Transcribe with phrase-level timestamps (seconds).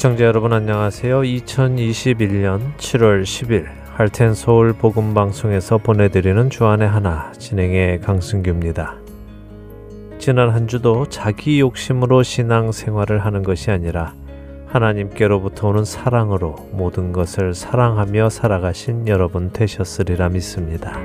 [0.00, 1.20] 애청자 여러분 안녕하세요.
[1.20, 3.66] 2021년 7월 10일
[3.96, 8.96] 할텐 서울 복음 방송에서 보내드리는 주안의 하나 진행의 강승규입니다.
[10.18, 14.14] 지난 한 주도 자기 욕심으로 신앙 생활을 하는 것이 아니라
[14.68, 20.98] 하나님께로부터 오는 사랑으로 모든 것을 사랑하며 살아가신 여러분 되셨으리라 믿습니다.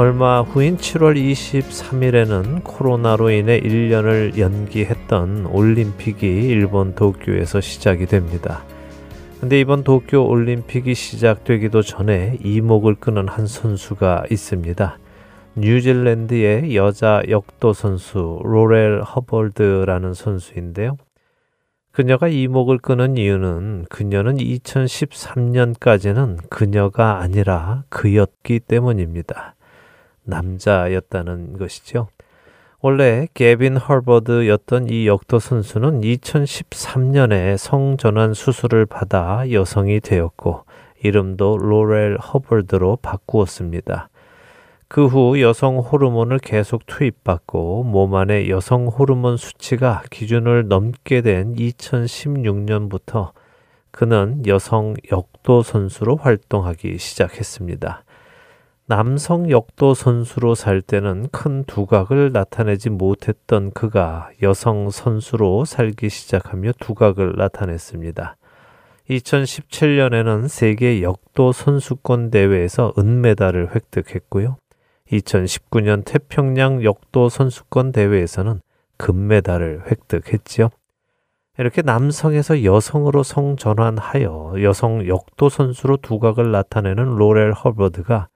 [0.00, 8.64] 얼마 후인 7월 23일에는 코로나로 인해 1년을 연기했던 올림픽이 일본 도쿄에서 시작이 됩니다.
[9.40, 14.98] 근데 이번 도쿄 올림픽이 시작되기도 전에 이목을 끄는 한 선수가 있습니다.
[15.56, 20.96] 뉴질랜드의 여자 역도 선수 로렐 허벌드라는 선수인데요.
[21.92, 29.56] 그녀가 이목을 끄는 이유는 그녀는 2013년까지는 그녀가 아니라 그였기 때문입니다.
[30.30, 32.08] 남자였다는 것이죠.
[32.80, 40.64] 원래 게빈 헐버드였던 이 역도 선수는 2013년에 성전환 수술을 받아 여성이 되었고
[41.02, 44.08] 이름도 로렐 허벌드로 바꾸었습니다.
[44.90, 53.30] 그 후 여성 호르몬을 계속 투입받고 몸 안의 여성 호르몬 수치가 기준을 넘게 된 2016년부터
[53.92, 58.02] 그는 여성 역도 선수로 활동하기 시작했습니다.
[58.90, 67.34] 남성 역도 선수로 살 때는 큰 두각을 나타내지 못했던 그가 여성 선수로 살기 시작하며 두각을
[67.36, 68.36] 나타냈습니다.
[69.08, 74.56] 2017년에는 세계 역도 선수권 대회에서 은메달을 획득했고요.
[75.12, 78.60] 2019년 태평양 역도 선수권 대회에서는
[78.96, 80.68] 금메달을 획득했지요.
[81.58, 88.26] 이렇게 남성에서 여성으로 성전환하여 여성 역도 선수로 두각을 나타내는 로렐 허버드가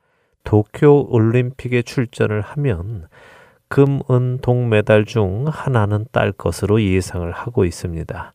[0.44, 3.08] 도쿄 올림픽에 출전을 하면
[3.68, 8.32] 금, 은, 동 메달 중 하나는 딸 것으로 예상을 하고 있습니다.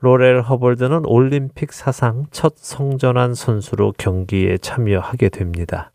[0.00, 5.90] 로렐 허벌드는 올림픽 사상 첫 성전환 선수로 경기에 참여하게 됩니다.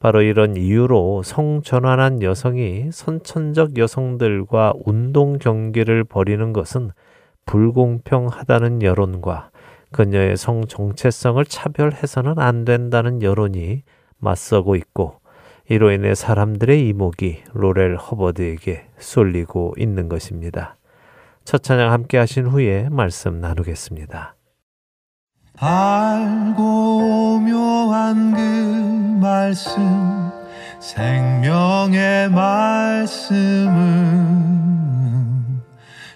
[0.00, 6.90] 바로 이런 이유로 성전환한 여성이 선천적 여성들과 운동 경기를 벌이는 것은
[7.46, 9.50] 불공평하다는 여론과
[9.92, 13.82] 그녀의 성 정체성을 차별해서는 안 된다는 여론이
[14.18, 15.20] 맞서고 있고
[15.68, 20.76] 이로 인해 사람들의 이목이 로렐 허버드에게 쏠리고 있는 것입니다.
[21.44, 24.36] 첫 찬양 함께 하신 후에 말씀 나누겠습니다.
[25.58, 28.40] 알고 묘한 그
[29.20, 30.30] 말씀
[30.80, 33.76] 생명의 말씀은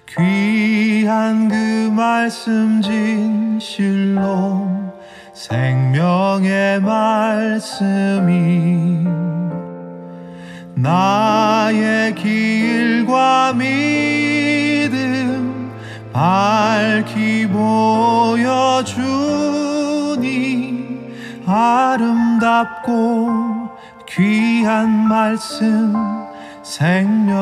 [0.06, 4.68] 귀한 그 말씀 진실로
[5.40, 8.28] 생명의 말씀이
[10.74, 14.92] 나의 길과 믿음
[16.12, 18.84] 밝히 보여주니
[21.46, 22.90] 아름답고
[24.10, 25.94] 귀한 말씀
[26.62, 27.40] 생명샘이로다.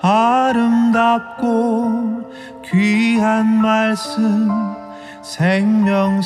[0.00, 1.78] 아름답고
[2.70, 4.48] 귀한 말씀
[5.22, 6.18] 생명샘이로다.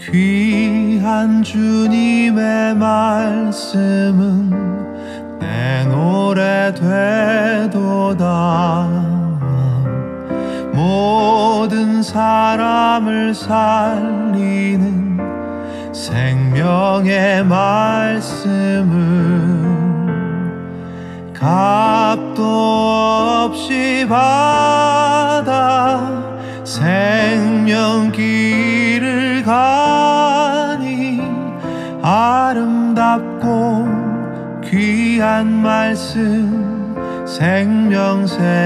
[0.00, 4.50] 귀한 주님의 말씀은
[5.38, 6.74] 내 노래
[7.70, 8.24] 되도다.
[10.74, 15.14] 모든 사람을 살리는
[15.94, 18.64] 생명의 말씀은
[21.34, 22.42] 값도
[23.46, 25.44] 없이 받아
[26.64, 28.22] 생명길을
[29.42, 31.20] 가니
[32.02, 33.88] 아름답고
[34.64, 36.64] 귀한 말씀
[37.26, 38.64] 생명샘이로다.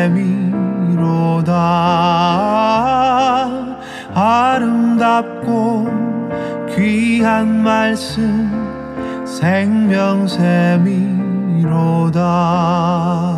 [4.14, 5.86] 아름답고
[6.74, 11.17] 귀한 말씀 생명샘이
[11.68, 13.37] 이로다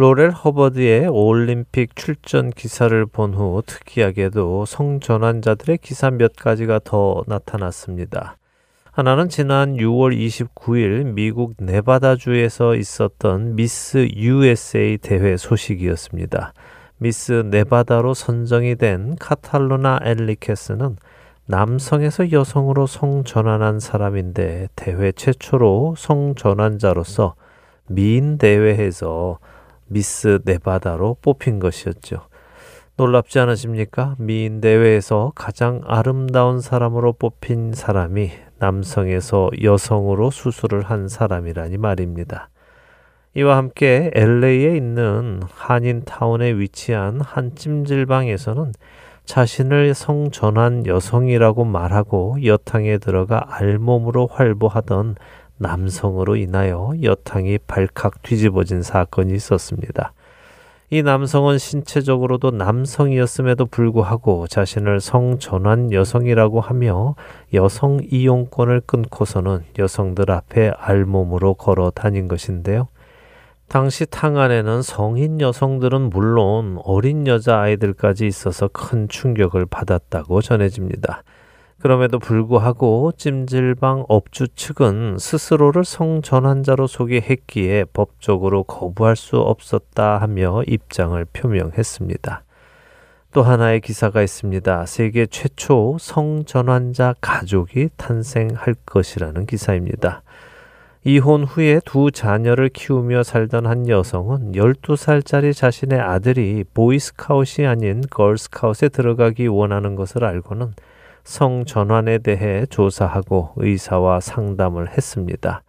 [0.00, 8.38] 로렐 허버드의 올림픽 출전 기사를 본 후 특이하게도 성전환자들의 기사 몇 가지가 더 나타났습니다.
[8.92, 16.54] 하나는 지난 6월 29일 미국 네바다주에서 있었던 미스 USA 대회 소식이었습니다.
[16.96, 20.96] 미스 네바다로 선정이 된 카탈로나 엘리케스는
[21.44, 27.34] 남성에서 여성으로 성전환한 사람인데 대회 최초로 성전환자로서
[27.86, 29.38] 미인 대회에서
[29.90, 32.22] 미스 네바다로 뽑힌 것이었죠.
[32.96, 34.14] 놀랍지 않으십니까?
[34.18, 42.50] 미인 대회에서 가장 아름다운 사람으로 뽑힌 사람이 남성에서 여성으로 수술을 한 사람이라니 말입니다.
[43.34, 48.72] 이와 함께 LA에 있는 한인타운에 위치한 한 찜질방에서는
[49.24, 55.16] 자신을 성전환 여성이라고 말하고 여탕에 들어가 알몸으로 활보하던
[55.60, 60.12] 남성으로 인하여 여탕이 발칵 뒤집어진 사건이 있었습니다.
[60.92, 67.14] 이 남성은 신체적으로도 남성이었음에도 불구하고 자신을 성전환 여성이라고 하며
[67.54, 72.88] 여성 이용권을 끊고서는 여성들 앞에 알몸으로 걸어 다닌 것인데요.
[73.68, 81.22] 당시 탕 안에는 성인 여성들은 물론 어린 여자 아이들까지 있어서 큰 충격을 받았다고 전해집니다.
[81.80, 92.42] 그럼에도 불구하고 찜질방 업주 측은 스스로를 성전환자로 소개했기에 법적으로 거부할 수 없었다 하며 입장을 표명했습니다.
[93.32, 94.84] 또 하나의 기사가 있습니다.
[94.86, 100.22] 세계 최초 성전환자 가족이 탄생할 것이라는 기사입니다.
[101.04, 109.46] 이혼 후에 두 자녀를 키우며 살던 한 여성은 12살짜리 자신의 아들이 보이스카웃이 아닌 걸스카웃에 들어가기
[109.46, 110.74] 원하는 것을 알고는
[111.24, 115.62] 성전환에 대해 조사하고 의사와 상담을 했습니다.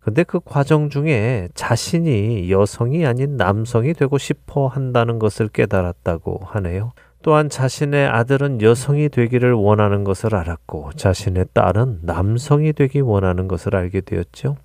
[0.00, 6.92] 근데 그 과정 중에 자신이 여성이 아닌 남성이 되고 싶어 한다는 것을 깨달았다고 하네요.
[7.22, 14.02] 또한 자신의 아들은 여성이 되기를 원하는 것을 알았고 자신의 딸은 남성이 되기 원하는 것을 알게
[14.02, 14.56] 되었죠.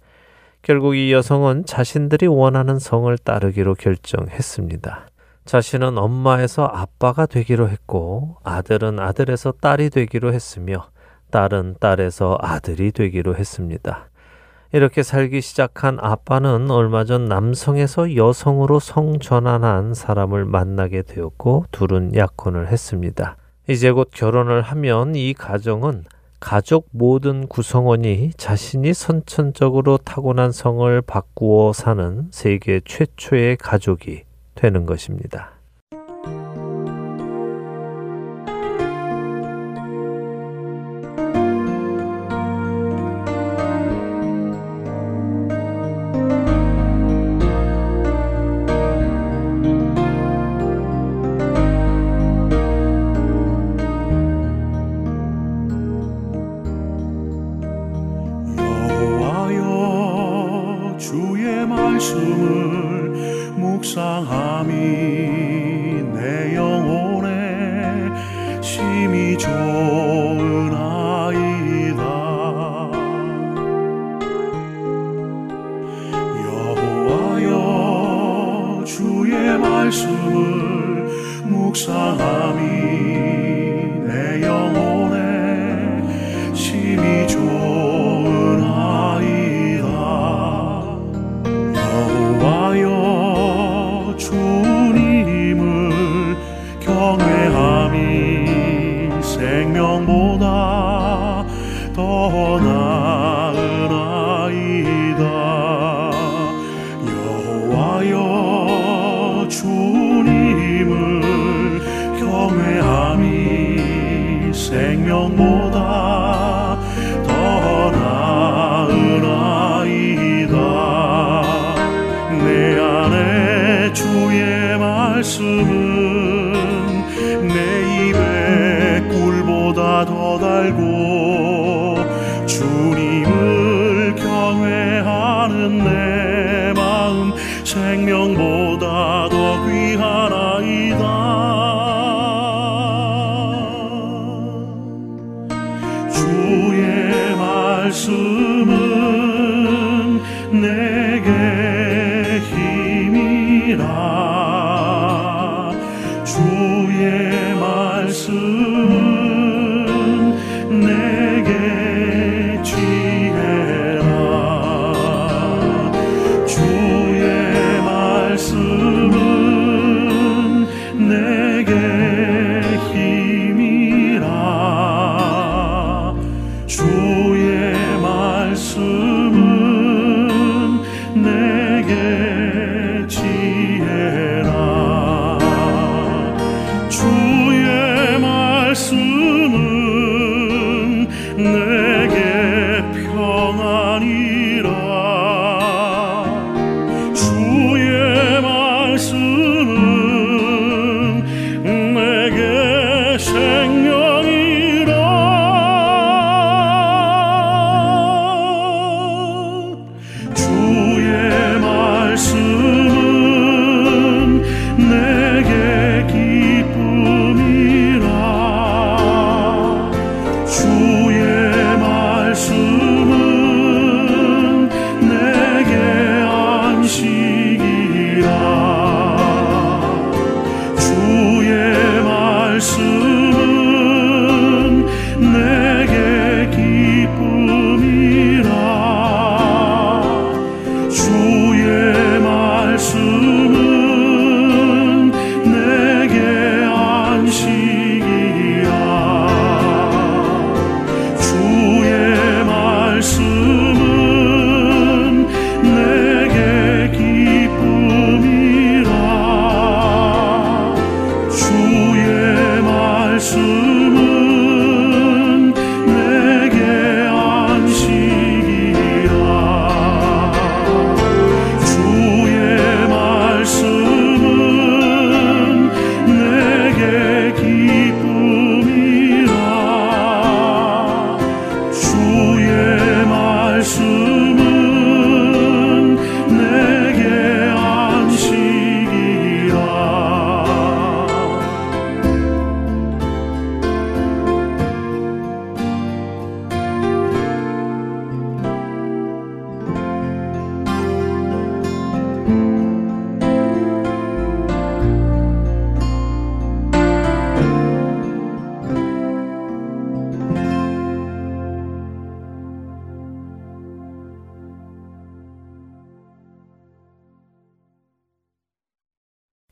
[0.62, 5.08] 결국 이 여성은 자신들이 원하는 성을 따르기로 결정했습니다.
[5.50, 10.91] 자신은 엄마에서 아빠가 되기로 했고 아들은 아들에서 딸이 되기로 했으며
[11.32, 14.10] 딸은 딸에서 아들이 되기로 했습니다.
[14.74, 23.36] 이렇게 살기 시작한 아빠는 얼마 전 남성에서 여성으로 성전환한 사람을 만나게 되었고 둘은 약혼을 했습니다.
[23.68, 26.03] 이제 곧 결혼을 하면 이 가정은
[26.39, 35.58] 가족 모든 구성원이 자신이 선천적으로 타고난 성을 바꾸어 사는 세계 최초의 가족이 되는 것입니다.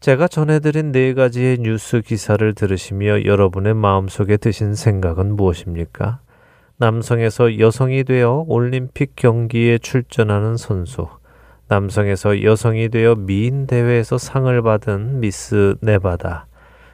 [0.08, 6.22] 제가 전해드린 네 가지의 뉴스 기사를 들으시며 여러분의 마음속에 드신 생각은 무엇입니까?
[6.78, 11.10] 남성에서 여성이 되어 올림픽 경기에 출전하는 선수,
[11.68, 16.48] 남성에서 여성이 되어 미인 대회에서 상을 받은 미스 네바다,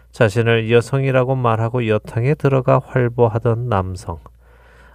[0.10, 4.18] 자신을 여성이라고 말하고 여탕에 들어가 활보하던 남성,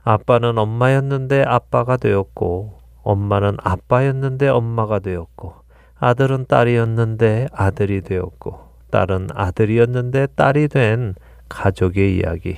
[0.02, 5.67] 아빠는 엄마였는데 아빠가 되었고, 엄마는 아빠였는데 엄마가 되었고,
[5.98, 11.14] 아들은 딸이었는데 아들이 되었고, 딸은 아들이었는데 딸이 된
[11.48, 12.56] 가족의 이야기.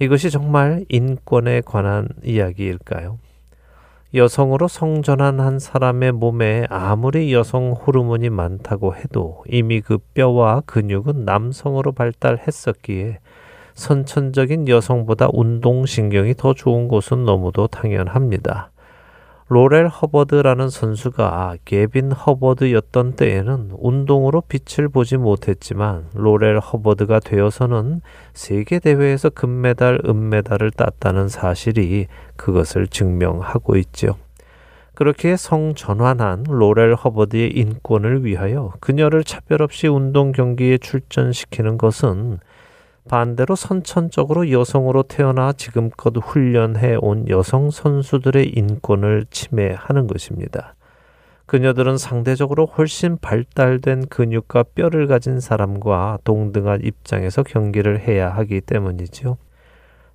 [0.00, 3.18] 이것이 정말 인권에 관한 이야기일까요?
[4.14, 11.92] 여성으로 성전한 한 사람의 몸에 아무리 여성 호르몬이 많다고 해도 이미 그 뼈와 근육은 남성으로
[11.92, 13.20] 발달했었기에
[13.74, 18.71] 선천적인 여성보다 운동신경이 더 좋은 것은 너무도 당연합니다.
[19.48, 28.00] 로렐 허버드라는 선수가 게빈 허버드였던 때에는 운동으로 빛을 보지 못했지만 로렐 허버드가 되어서는
[28.32, 32.06] 세계 대회에서 금메달, 은메달을 땄다는 사실이
[32.36, 34.16] 그것을 증명하고 있죠.
[34.94, 42.38] 그렇게 성전환한 로렐 허버드의 인권을 위하여 그녀를 차별 없이 운동 경기에 출전시키는 것은
[43.08, 50.74] 반대로 선천적으로 여성으로 태어나 지금껏 훈련해 온 여성 선수들의 인권을 침해하는 것입니다.
[51.46, 59.36] 그녀들은 상대적으로 훨씬 발달된 근육과 뼈를 가진 사람과 동등한 입장에서 경기를 해야 하기 때문이지요.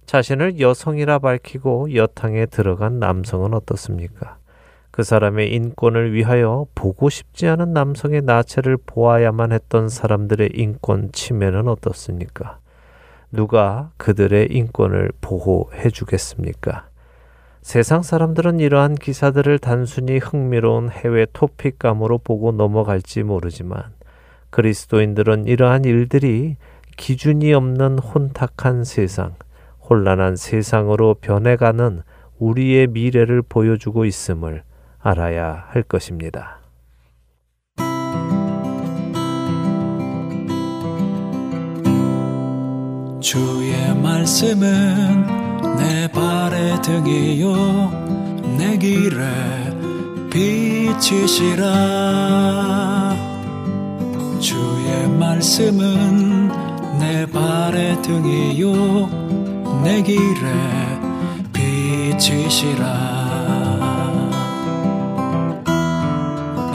[0.05, 4.37] 자신을 여성이라 밝히고 여탕에 들어간 남성은 어떻습니까?
[4.89, 12.57] 그 사람의 인권을 위하여 보고 싶지 않은 남성의 나체를 보아야만 했던 사람들의 인권 침해는 어떻습니까?
[13.31, 16.87] 누가 그들의 인권을 보호해 주겠습니까?
[17.61, 23.83] 세상 사람들은 이러한 기사들을 단순히 흥미로운 해외 토픽감으로 보고 넘어갈지 모르지만
[24.49, 26.55] 그리스도인들은 이러한 일들이
[26.95, 29.35] 기준이 없는 혼탁한 세상,
[29.89, 32.03] 혼란한 세상으로 변해가는
[32.39, 34.63] 우리의 미래를 보여주고 있음을
[34.99, 36.59] 알아야 할 것입니다.
[43.19, 45.25] 주의 말씀은
[45.77, 47.89] 내 발의 등이요
[48.57, 49.25] 내 길에
[50.31, 51.65] 빛이시라.
[54.39, 59.09] 주의 말씀은 내 발의 등이요
[59.83, 60.51] 내 길에
[61.53, 62.85] 빛이시라.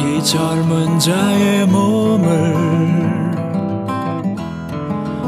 [0.01, 3.22] 이 젊은 자의 몸을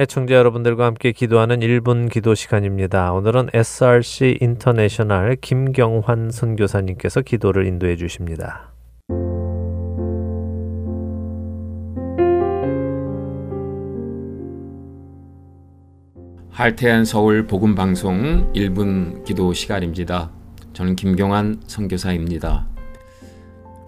[0.00, 3.12] 애청자 여러분들과 함께 기도하는 1분 기도 시간입니다.
[3.12, 8.72] 오늘은 SRC 인터내셔널 김경환 선교사님께서 기도를 인도해 주십니다.
[16.50, 20.30] 할태한 서울 복음 방송 1분 기도 시간입니다.
[20.74, 22.68] 저는 김경환 선교사입니다.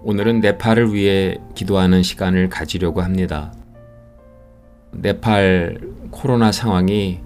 [0.02, 3.52] 오늘은 네팔을 위해 기도하는 시간을 가지려고 합니다.
[4.92, 7.20] 네팔 코로나 상황이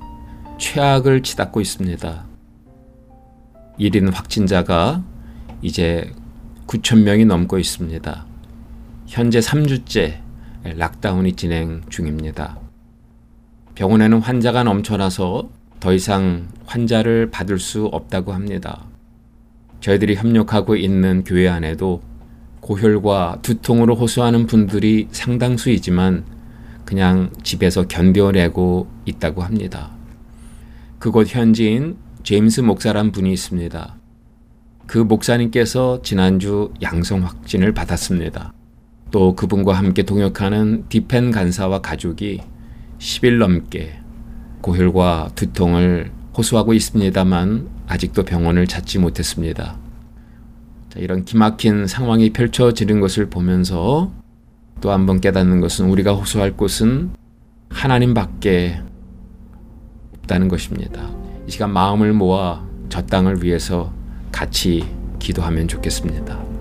[0.59, 2.25] 최악을 치닫고 있습니다.
[3.79, 5.03] 1인 확진자가
[5.63, 6.13] 이제
[6.67, 8.27] 9천 명이 넘고 있습니다.
[9.07, 10.19] 현재 3주째
[10.65, 12.59] 락다운이 진행 중입니다.
[13.75, 15.49] 병원에는 환자가 넘쳐나서
[15.81, 18.87] 더 이상 환자를 받을 수 없다고 합니다.
[19.81, 22.01] 저희들이 협력하고 있는 교회 안에도
[22.61, 26.25] 고혈과 두통으로 호소하는 분들이 상당수이지만
[26.85, 29.91] 그냥 집에서 견뎌내고 있다고 합니다.
[30.99, 33.97] 그곳 현지인 제임스 목사란 분이 있습니다.
[34.87, 38.53] 그 목사님께서 지난주 양성 확진을 받았습니다.
[39.11, 42.41] 또 그분과 함께 동역하는 디펜 간사와 가족이
[42.99, 43.99] 10일 넘게
[44.61, 49.79] 고혈과 두통을 호소하고 있습니다만 아직도 병원을 찾지 못했습니다.
[50.89, 54.11] 자, 이런 기막힌 상황이 펼쳐지는 것을 보면서
[54.81, 57.11] 또 한 번 깨닫는 것은 우리가 호소할 곳은
[57.71, 58.81] 하나님밖에
[60.19, 61.11] 없다는 것입니다.
[61.47, 63.93] 이 시간 마음을 모아 저 땅을 위해서
[64.33, 64.85] 같이
[65.19, 66.54] 기도하면 좋겠습니다.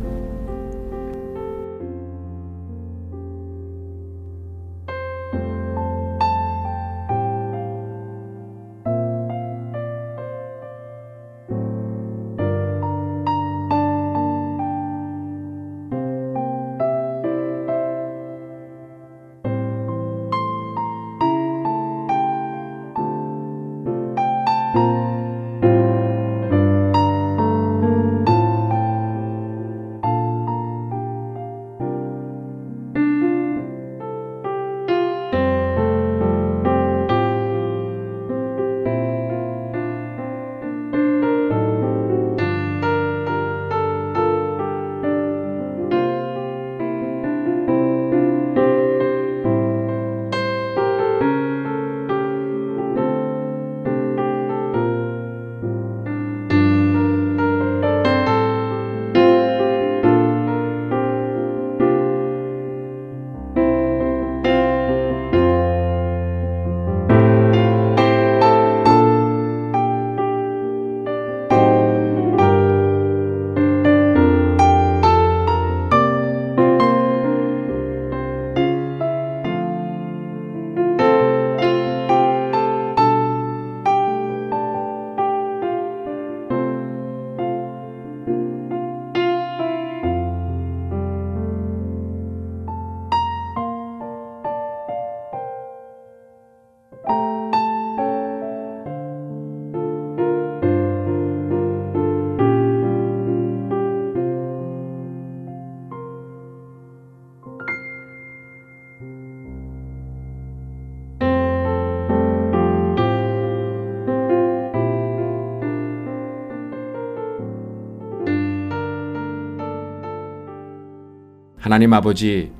[121.73, 122.51] 하나님 아버지,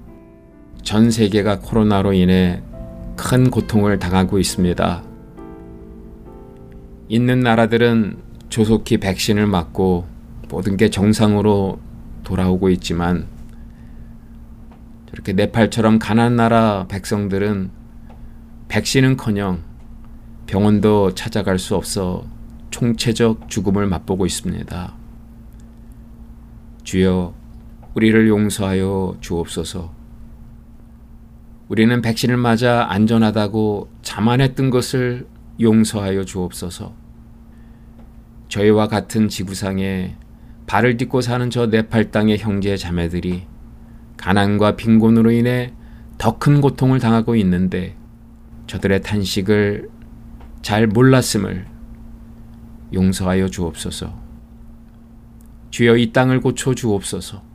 [0.82, 2.64] 전 세계가 코로나로 인해
[3.16, 5.04] 큰 고통을 당하고 있습니다.
[7.10, 8.18] 있는 나라들은
[8.50, 10.08] 조속히 백신을 맞고
[10.50, 11.80] 모든 게 정상으로
[12.24, 13.28] 돌아오고 있지만
[15.12, 17.70] 저렇게 네팔처럼 가난한 나라 백성들은
[18.68, 19.62] 백신은커녕
[20.48, 22.26] 병원도 찾아갈 수 없어
[22.72, 24.94] 총체적 죽음을 맛보고 있습니다.
[26.84, 27.43] 주여
[27.96, 29.94] 우리를 용서하여 주옵소서.
[31.70, 35.28] 우리는 백신을 맞아 안전하다고 자만했던 것을
[35.60, 36.94] 용서하여 주옵소서.
[38.50, 40.16] 저희와 같은 지구상에
[40.66, 43.44] 발을 딛고 사는 저 네팔 땅의 형제 자매들이
[44.18, 45.74] 가난과 빈곤으로 인해
[46.18, 47.96] 더 큰 고통을 당하고 있는데
[48.68, 49.90] 저들의 탄식을
[50.62, 51.68] 잘 몰랐음을
[52.94, 54.14] 용서하여 주옵소서.
[55.72, 57.53] 주여 이 땅을 고쳐 주옵소서.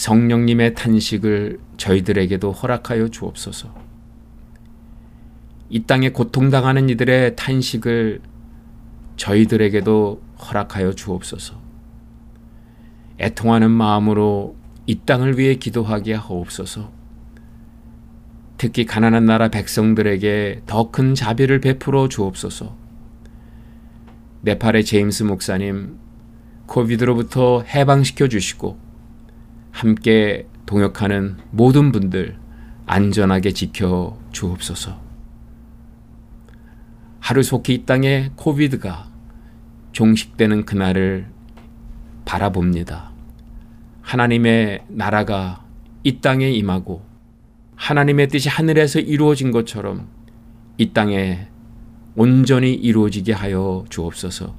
[0.00, 3.74] 성령님의 탄식을 저희들에게도 허락하여 주옵소서.
[5.68, 8.22] 이 땅에 고통당하는 이들의 탄식을
[9.18, 11.60] 저희들에게도 허락하여 주옵소서.
[13.20, 16.90] 애통하는 마음으로 이 땅을 위해 기도하게 하옵소서.
[18.56, 22.74] 특히 가난한 나라 백성들에게 더 큰 자비를 베풀어 주옵소서.
[24.40, 25.98] 네팔의 제임스 목사님,
[26.64, 28.89] 코비드로부터 해방시켜 주시고,
[29.70, 32.36] 함께 동역하는 모든 분들
[32.86, 35.00] 안전하게 지켜 주옵소서.
[37.20, 39.08] 하루속히 이 땅에 코비드가
[39.92, 41.26] 종식되는 그날을
[42.24, 43.10] 바라봅니다.
[44.02, 45.64] 하나님의 나라가
[46.02, 47.02] 이 땅에 임하고
[47.76, 50.08] 하나님의 뜻이 하늘에서 이루어진 것처럼
[50.78, 51.48] 이 땅에
[52.16, 54.54] 온전히 이루어지게 하여 주옵소서.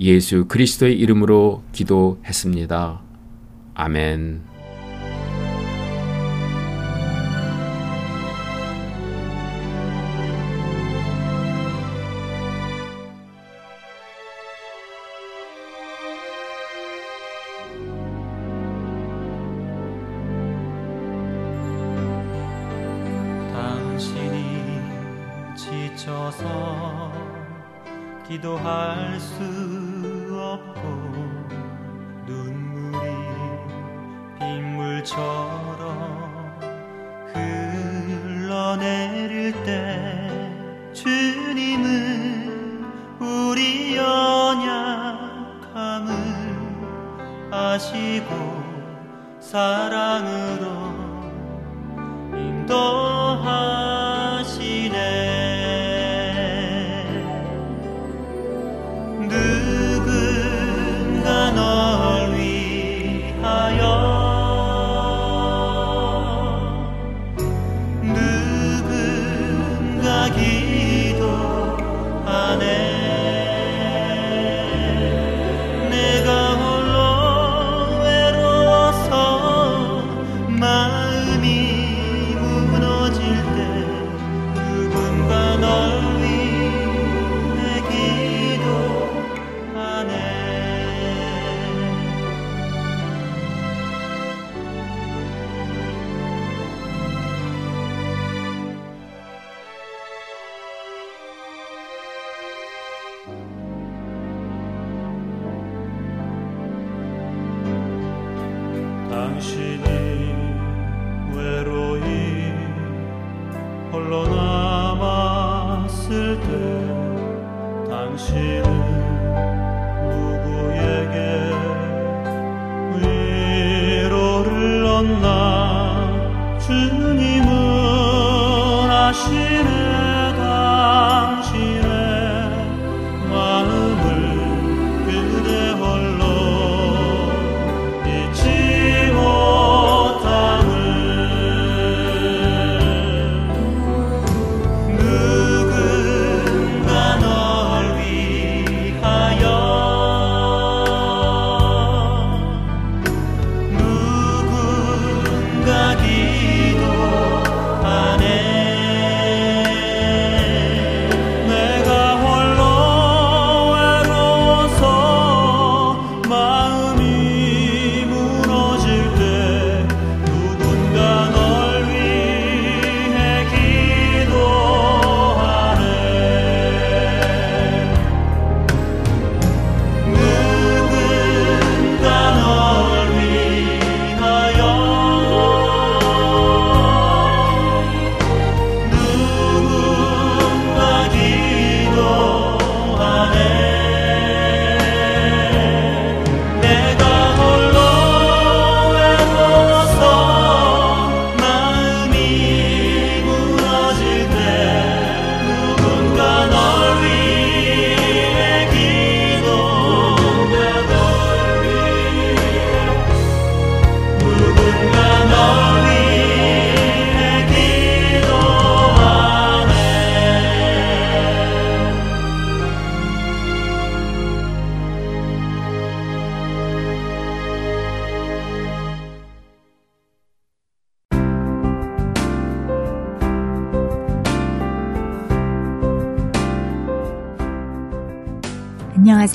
[0.00, 3.07] 예수 그리스도의 이름으로 기도했습니다.
[3.80, 4.42] 아멘.
[70.36, 70.87] 누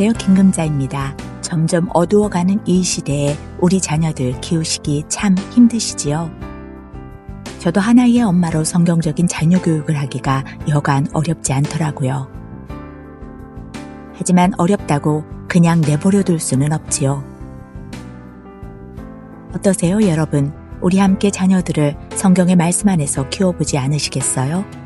[0.04, 0.14] 안녕하세요.
[0.18, 1.16] 김금자입니다.
[1.40, 6.30] 점점 어두워가는 이 시대에 우리 자녀들 키우시기 참 힘드시지요?
[7.60, 12.30] 저도 하나의 엄마로 성경적인 자녀 교육을 하기가 여간 어렵지 않더라고요.
[14.14, 17.24] 하지만 어렵다고 그냥 내버려 둘 수는 없지요.
[19.56, 20.52] 어떠세요, 여러분?
[20.82, 24.83] 우리 함께 자녀들을 성경의 말씀 안에서 키워보지 않으시겠어요?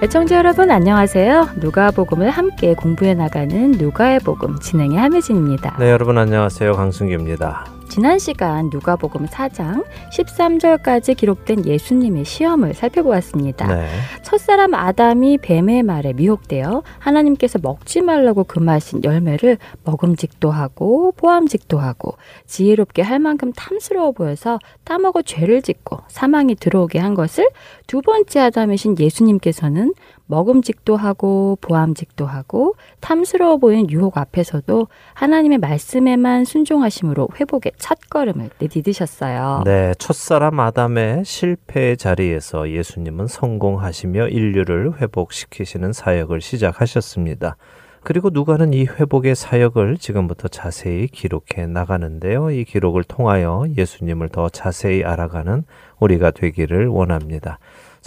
[0.00, 1.48] 애청자 여러분 안녕하세요.
[1.56, 5.76] 누가복음을 함께 공부해 나가는 누가의 복음 진행의 함혜진입니다.
[5.78, 6.72] 네, 여러분 안녕하세요.
[6.72, 7.77] 강승규입니다.
[7.88, 13.66] 지난 시간 누가복음 4장 13절까지 기록된 예수님의 시험을 살펴보았습니다.
[13.66, 13.88] 네.
[14.22, 23.02] 첫사람 아담이 뱀의 말에 미혹되어 하나님께서 먹지 말라고 금하신 열매를 먹음직도 하고 보암직도 하고 지혜롭게
[23.02, 27.48] 할 만큼 탐스러워 보여서 따먹어 죄를 짓고 사망이 들어오게 한 것을
[27.86, 29.94] 두 번째 아담이신 예수님께서는
[30.28, 39.62] 먹음직도 하고 보암직도 하고 탐스러워 보이는 유혹 앞에서도 하나님의 말씀에만 순종하심으로 회복의 첫걸음을 내디디셨어요.
[39.64, 47.56] 네, 첫사람 아담의 실패의 자리에서 예수님은 성공하시며 인류를 회복시키시는 사역을 시작하셨습니다.
[48.04, 52.50] 그리고 누가는 이 회복의 사역을 지금부터 자세히 기록해 나가는데요.
[52.50, 55.64] 이 기록을 통하여 예수님을 더 자세히 알아가는
[55.98, 57.58] 우리가 되기를 원합니다.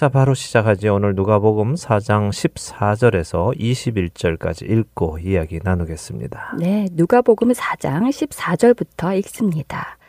[0.01, 0.89] 자, 바로 시작하지.
[0.89, 6.55] 오늘 누가복음 4장 14절에서 21절까지 읽고 이야기 나누겠습니다.
[6.57, 9.99] 네, 누가복음 4장 14절부터 읽습니다.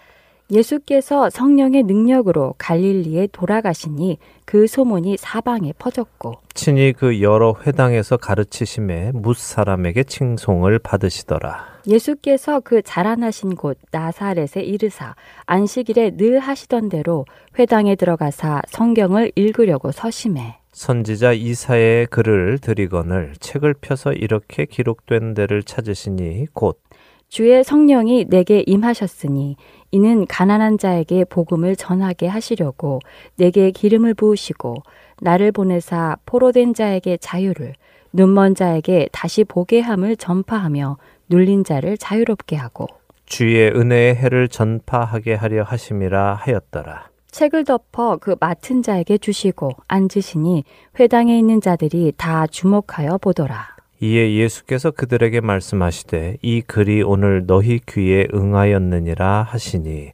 [0.50, 9.36] 예수께서 성령의 능력으로 갈릴리에 돌아가시니 그 소문이 사방에 퍼졌고 친히 그 여러 회당에서 가르치심에 뭇
[9.36, 11.71] 사람에게 칭송을 받으시더라.
[11.86, 15.14] 예수께서 그 자라나신 곳 나사렛에 이르사
[15.46, 17.24] 안식일에 늘 하시던 대로
[17.58, 20.58] 회당에 들어가사 성경을 읽으려고 서심해.
[20.72, 26.80] 선지자 이사의 글을 드리거늘 책을 펴서 이렇게 기록된 데를 찾으시니 곧
[27.28, 29.56] 주의 성령이 내게 임하셨으니
[29.90, 33.00] 이는 가난한 자에게 복음을 전하게 하시려고
[33.36, 34.76] 내게 기름을 부으시고
[35.20, 37.74] 나를 보내사 포로된 자에게 자유를
[38.12, 42.86] 눈먼 자에게 다시 보게 함을 전파하며 눌린 자를 자유롭게 하고
[43.26, 47.08] 주의 은혜의 해를 전파하게 하려 하심이라 하였더라.
[47.30, 50.64] 책을 덮어 그 맡은 자에게 주시고 앉으시니
[51.00, 53.76] 회당에 있는 자들이 다 주목하여 보더라.
[54.00, 60.10] 이에 예수께서 그들에게 말씀하시되 이 글이 오늘 너희 귀에 응하였느니라 하시니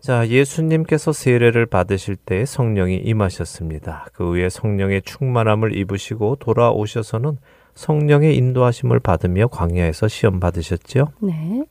[0.00, 4.06] 자 예수님께서 세례를 받으실 때 성령이 임하셨습니다.
[4.12, 7.38] 그 후에 성령의 충만함을 입으시고 돌아오셔서는
[7.74, 11.08] 성령의 인도하심을 받으며 광야에서 시험 받으셨지요.
[11.20, 11.64] 네.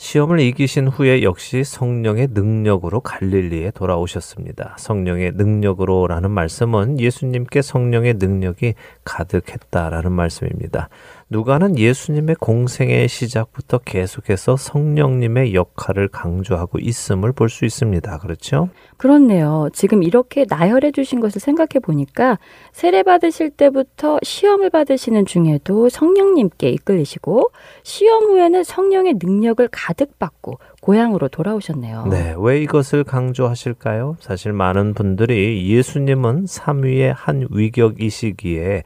[0.00, 4.76] 시험을 이기신 후에 역시 성령의 능력으로 갈릴리에 돌아오셨습니다.
[4.78, 10.88] 성령의 능력으로라는 말씀은 예수님께 성령의 능력이 가득했다라는 말씀입니다.
[11.32, 18.18] 누가는 예수님의 공생의 시작부터 계속해서 성령님의 역할을 강조하고 있음을 볼 수 있습니다.
[18.18, 18.68] 그렇죠?
[18.96, 19.68] 그렇네요.
[19.72, 22.38] 지금 이렇게 나열해 주신 것을 생각해 보니까
[22.72, 27.50] 세례 받으실 때부터 시험을 받으시는 중에도 성령님께 이끌리시고
[27.84, 32.06] 시험 후에는 성령의 능력을 가득 받고 고향으로 돌아오셨네요.
[32.06, 34.16] 네, 왜 이것을 강조하실까요?
[34.20, 38.82] 사실 많은 분들이 예수님은 삼위의 한 위격이시기에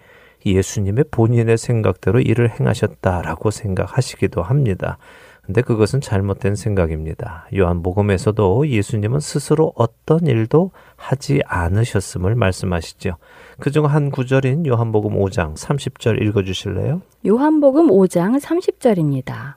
[0.47, 4.99] 예수님의 본인의 생각대로 일을 행하셨다라고 생각하시기도 합니다.
[5.43, 7.47] 근데 그것은 잘못된 생각입니다.
[7.55, 13.17] 요한복음에서도 예수님은 스스로 어떤 일도 하지 않으셨음을 말씀하시죠.
[13.61, 17.03] 그중 한 구절인 요한복음 5장 30절 읽어 주실래요?
[17.27, 19.57] 요한복음 5장 30절입니다.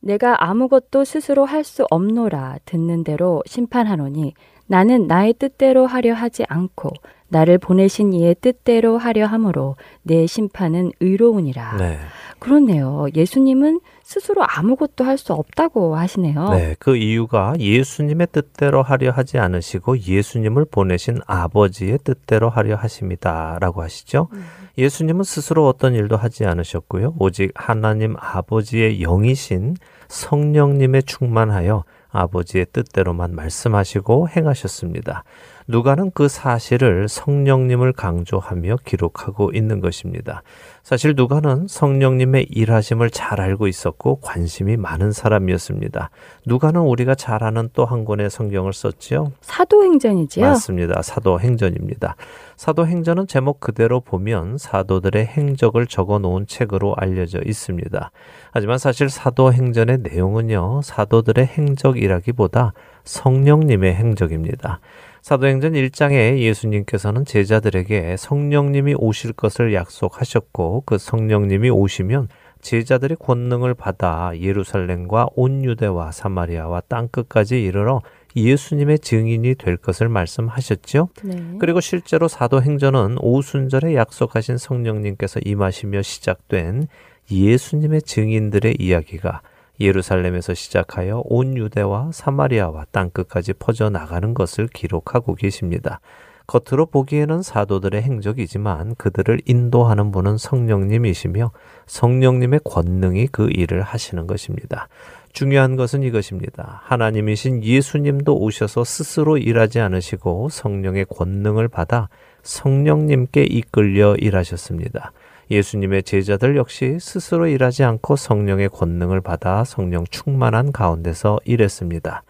[0.00, 4.34] 내가 아무것도 스스로 할 수 없노라 듣는 대로 심판하노니
[4.66, 6.90] 나는 나의 뜻대로 하려 하지 않고
[7.28, 11.76] 나를 보내신 이의 뜻대로 하려 함으로 내 심판은 의로우니라.
[11.78, 11.98] 네.
[12.38, 13.06] 그렇네요.
[13.14, 16.50] 예수님은 스스로 아무것도 할 수 없다고 하시네요.
[16.50, 24.28] 네, 그 이유가 예수님의 뜻대로 하려 하지 않으시고 예수님을 보내신 아버지의 뜻대로 하려 하십니다라고 하시죠.
[24.32, 24.44] 음.
[24.76, 27.14] 예수님은 스스로 어떤 일도 하지 않으셨고요.
[27.18, 29.76] 오직 하나님 아버지의 영이신
[30.08, 35.24] 성령님에 충만하여 아버지의 뜻대로만 말씀하시고 행하셨습니다.
[35.66, 40.42] 누가는 그 사실을 성령님을 강조하며 기록하고 있는 것입니다.
[40.82, 46.10] 사실 누가는 성령님의 일하심을 잘 알고 있었고 관심이 많은 사람이었습니다.
[46.46, 49.32] 누가는 우리가 잘 아는 또 한 권의 성경을 썼지요.
[49.40, 50.44] 사도행전이지요.
[50.44, 51.02] 맞습니다.
[51.02, 52.16] 사도행전입니다.
[52.56, 58.10] 사도행전은 제목 그대로 보면 사도들의 행적을 적어 놓은 책으로 알려져 있습니다.
[58.52, 62.72] 하지만 사실 사도행전의 내용은요, 사도들의 행적이라기보다
[63.04, 64.80] 성령님의 행적입니다.
[65.24, 72.28] 사도행전 1장에 예수님께서는 제자들에게 성령님이 오실 것을 약속하셨고 그 성령님이 오시면
[72.60, 78.02] 제자들이 권능을 받아 예루살렘과 온 유대와 사마리아와 땅 끝까지 이르러
[78.36, 81.08] 예수님의 증인이 될 것을 말씀하셨죠.
[81.22, 81.42] 네.
[81.58, 86.88] 그리고 실제로 사도행전은 오순절에 약속하신 성령님께서 임하시며 시작된
[87.30, 89.40] 예수님의 증인들의 이야기가
[89.80, 96.00] 예루살렘에서 시작하여 온 유대와 사마리아와 땅끝까지 퍼져 나가는 것을 기록하고 계십니다.
[96.46, 101.50] 겉으로 보기에는 사도들의 행적이지만 그들을 인도하는 분은 성령님이시며
[101.86, 104.88] 성령님의 권능이 그 일을 하시는 것입니다.
[105.32, 106.82] 중요한 것은 이것입니다.
[106.84, 112.08] 하나님이신 예수님도 오셔서 스스로 일하지 않으시고 성령의 권능을 받아
[112.42, 115.12] 성령님께 이끌려 일하셨습니다.
[115.50, 122.22] 예수님의 제자들 역시 스스로 일하지 않고 성령의 권능을 받아 성령 충만한 가운데서 일했습니다.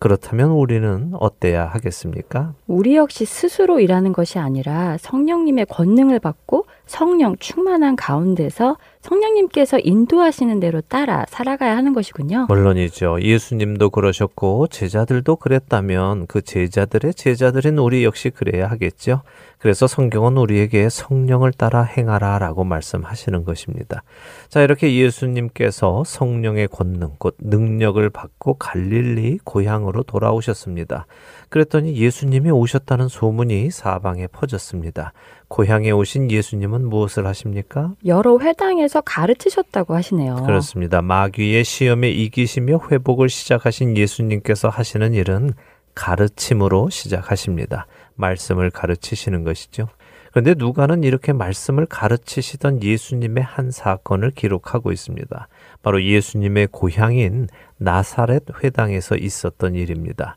[0.00, 2.54] 그렇다면 우리는 어때야 하겠습니까?
[2.66, 10.80] 우리 역시 스스로 일하는 것이 아니라 성령님의 권능을 받고 성령 충만한 가운데서 성령님께서 인도하시는 대로
[10.80, 12.46] 따라 살아가야 하는 것이군요.
[12.48, 13.22] 물론이죠.
[13.22, 19.22] 예수님도 그러셨고 제자들도 그랬다면 그 제자들의 제자들인 우리 역시 그래야 하겠죠.
[19.58, 24.02] 그래서 성경은 우리에게 성령을 따라 행하라 라고 말씀하시는 것입니다.
[24.48, 31.06] 자, 이렇게 예수님께서 성령의 권능, 곧 능력을 받고 갈릴리 고향으로 돌아오셨습니다.
[31.50, 35.12] 그랬더니 예수님이 오셨다는 소문이 사방에 퍼졌습니다.
[35.50, 37.92] 고향에 오신 예수님은 무엇을 하십니까?
[38.06, 40.36] 여러 회당에서 가르치셨다고 하시네요.
[40.46, 41.02] 그렇습니다.
[41.02, 45.52] 마귀의 시험에 이기시며 회복을 시작하신 예수님께서 하시는 일은
[45.96, 47.88] 가르침으로 시작하십니다.
[48.14, 49.88] 말씀을 가르치시는 것이죠.
[50.30, 55.48] 그런데 누가는 이렇게 말씀을 가르치시던 예수님의 한 사건을 기록하고 있습니다.
[55.82, 60.36] 바로 예수님의 고향인 나사렛 회당에서 있었던 일입니다.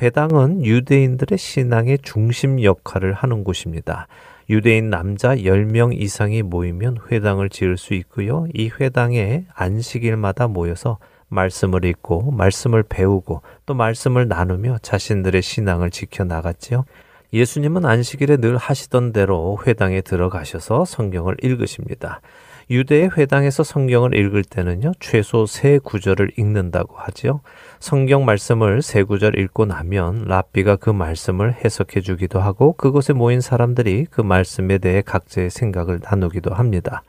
[0.00, 4.08] 회당은 유대인들의 신앙의 중심 역할을 하는 곳입니다.
[4.50, 8.46] 유대인 남자 10명 이상이 모이면 회당을 지을 수 있고요.
[8.52, 16.84] 이 회당에 안식일마다 모여서 말씀을 읽고 말씀을 배우고 또 말씀을 나누며 자신들의 신앙을 지켜 나갔지요.
[17.32, 22.20] 예수님은 안식일에 늘 하시던 대로 회당에 들어가셔서 성경을 읽으십니다.
[22.70, 27.40] 유대의 회당에서 성경을 읽을 때는요, 최소 세 구절을 읽는다고 하지요.
[27.84, 34.06] 성경 말씀을 세 구절 읽고 나면 랍비가 그 말씀을 해석해 주기도 하고 그곳에 모인 사람들이
[34.10, 37.02] 그 말씀에 대해 각자의 생각을 나누기도 합니다.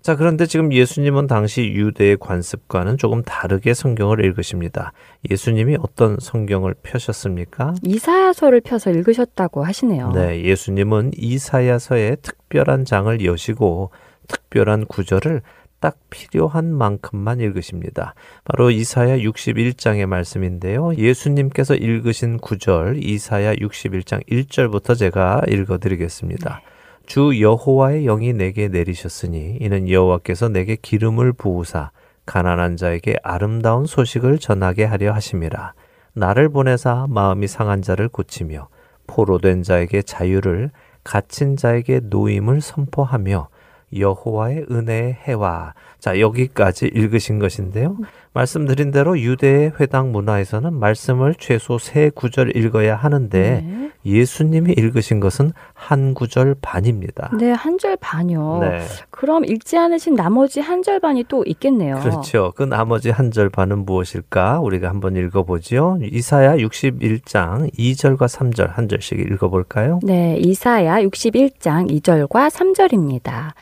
[0.00, 4.92] 자, 그런데 지금 예수님은 당시 유대의 관습과는 조금 다르게 성경을 읽으십니다.
[5.28, 7.74] 예수님이 어떤 성경을 펴셨습니까?
[7.82, 10.12] 이사야서를 펴서 읽으셨다고 하시네요.
[10.12, 13.90] 네, 예수님은 이사야서의 특별한 장을 여시고
[14.28, 15.42] 특별한 구절을
[15.80, 18.14] 딱 필요한 만큼만 읽으십니다.
[18.44, 20.94] 바로 이사야 61장의 말씀인데요.
[20.94, 26.60] 예수님께서 읽으신 구절 이사야 61장 1절부터 제가 읽어 드리겠습니다.
[27.06, 31.90] 주 여호와의 영이 내게 내리셨으니 이는 여호와께서 내게 기름을 부으사
[32.26, 35.72] 가난한 자에게 아름다운 소식을 전하게 하려 하심이라.
[36.12, 38.68] 나를 보내사 마음이 상한 자를 고치며
[39.06, 40.70] 포로된 자에게 자유를
[41.02, 43.48] 갇힌 자에게 노임을 선포하며
[43.96, 47.96] 여호와의 은혜의 해와 자 여기까지 읽으신 것인데요.
[48.32, 53.90] 말씀드린 대로 유대의 회당 문화에서는 말씀을 최소 세 구절 읽어야 하는데 네.
[54.06, 57.30] 예수님이 읽으신 것은 한 구절 반입니다.
[57.38, 58.60] 네, 한 절 반요.
[58.60, 58.80] 네.
[59.10, 61.96] 그럼 읽지 않으신 나머지 한 절 반이 또 있겠네요.
[61.96, 62.52] 그렇죠.
[62.56, 64.60] 그 나머지 한 절 반은 무엇일까?
[64.60, 65.98] 우리가 한번 읽어보지요.
[66.02, 70.00] 이사야 61장 2절과 3절 한 절씩 읽어볼까요?
[70.02, 73.52] 네, 이사야 61장 2절과 3절입니다.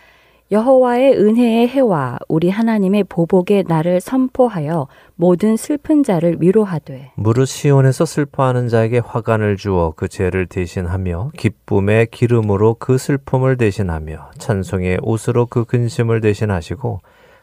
[0.50, 8.68] 여호와의 은혜의 해와 우리 하나님의 보복의 날을 선포하여 모든 슬픈 자를 위로하되 무릇 시온에서 슬퍼하는
[8.68, 16.22] 자에게 화관을 주어 그 죄를 대신하며 기쁨의 기름으로 그 슬픔을 대신하며 찬송의 옷으로 그 근심을
[16.22, 17.00] 대신하시고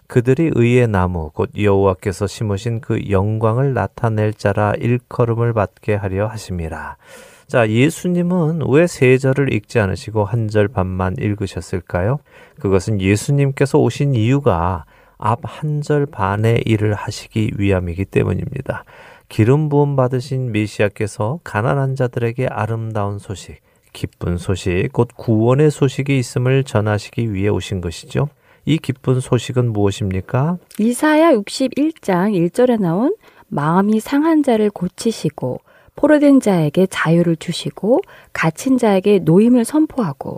[0.08, 6.98] 그들이 의의 나무 곧 여호와께서 심으신 그 영광을 나타낼 자라 일컬음을 받게 하려 하심이라.
[7.48, 12.20] 자, 예수님은 왜 세 절을 읽지 않으시고 한 절 반만 읽으셨을까요?
[12.60, 14.86] 그것은 예수님께서 오신 이유가
[15.18, 18.84] 앞 한 절 반의 일을 하시기 위함이기 때문입니다.
[19.30, 23.60] 기름 부음 받으신 메시아께서 가난한 자들에게 아름다운 소식,
[23.94, 28.30] 기쁜 소식, 곧 구원의 소식이 있음을 전하시기 위해 오신 것이죠.
[28.66, 30.58] 이 기쁜 소식은 무엇입니까?
[30.80, 33.16] 이사야 61장 1절에 나온
[33.48, 35.60] 마음이 상한 자를 고치시고
[35.96, 38.02] 포로된 자에게 자유를 주시고
[38.34, 40.38] 갇힌 자에게 노임을 선포하고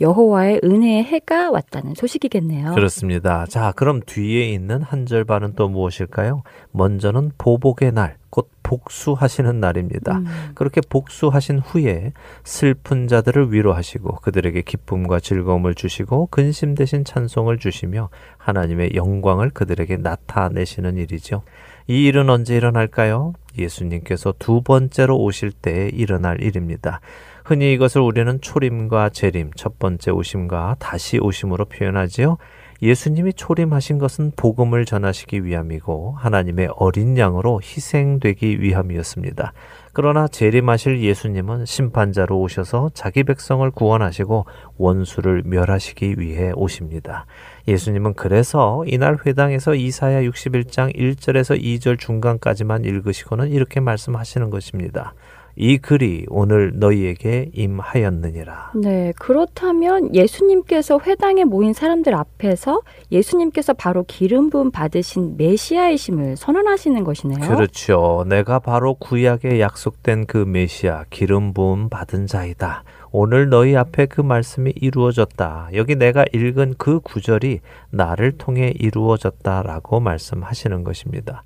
[0.00, 2.72] 여호와의 은혜의 해가 왔다는 소식이겠네요.
[2.74, 3.46] 그렇습니다.
[3.48, 6.42] 자, 그럼 뒤에 있는 한 절 반은 또 무엇일까요?
[6.70, 10.18] 먼저는 보복의 날, 곧 복수하시는 날입니다.
[10.18, 10.26] 음.
[10.54, 12.12] 그렇게 복수하신 후에
[12.44, 20.96] 슬픈 자들을 위로하시고 그들에게 기쁨과 즐거움을 주시고 근심 대신 찬송을 주시며 하나님의 영광을 그들에게 나타내시는
[20.98, 21.42] 일이죠.
[21.90, 23.32] 이 일은 언제 일어날까요?
[23.56, 27.00] 예수님께서 두 번째로 오실 때에 일어날 일입니다.
[27.46, 32.36] 흔히 이것을 우리는 초림과 재림, 첫 번째 오심과 다시 오심으로 표현하지요.
[32.82, 39.54] 예수님이 초림하신 것은 복음을 전하시기 위함이고 하나님의 어린 양으로 희생되기 위함이었습니다.
[39.94, 44.44] 그러나 재림하실 예수님은 심판자로 오셔서 자기 백성을 구원하시고
[44.76, 47.26] 원수를 멸하시기 위해 오십니다.
[47.68, 55.14] 예수님은 그래서 이날 회당에서 이사야 61장 1절에서 2절 중간까지만 읽으시고는 이렇게 말씀하시는 것입니다.
[55.60, 58.72] 이 글이 오늘 너희에게 임하였느니라.
[58.76, 62.80] 네, 그렇다면 예수님께서 회당에 모인 사람들 앞에서
[63.10, 67.40] 예수님께서 바로 기름 부음 받으신 메시아이심을 선언하시는 것이네요.
[67.40, 68.24] 그렇죠.
[68.28, 72.84] 내가 바로 구약에 약속된 그 메시아 기름 부음 받은 자이다.
[73.10, 75.70] 오늘 너희 앞에 그 말씀이 이루어졌다.
[75.74, 81.42] 여기 내가 읽은 그 구절이 나를 통해 이루어졌다라고 말씀하시는 것입니다.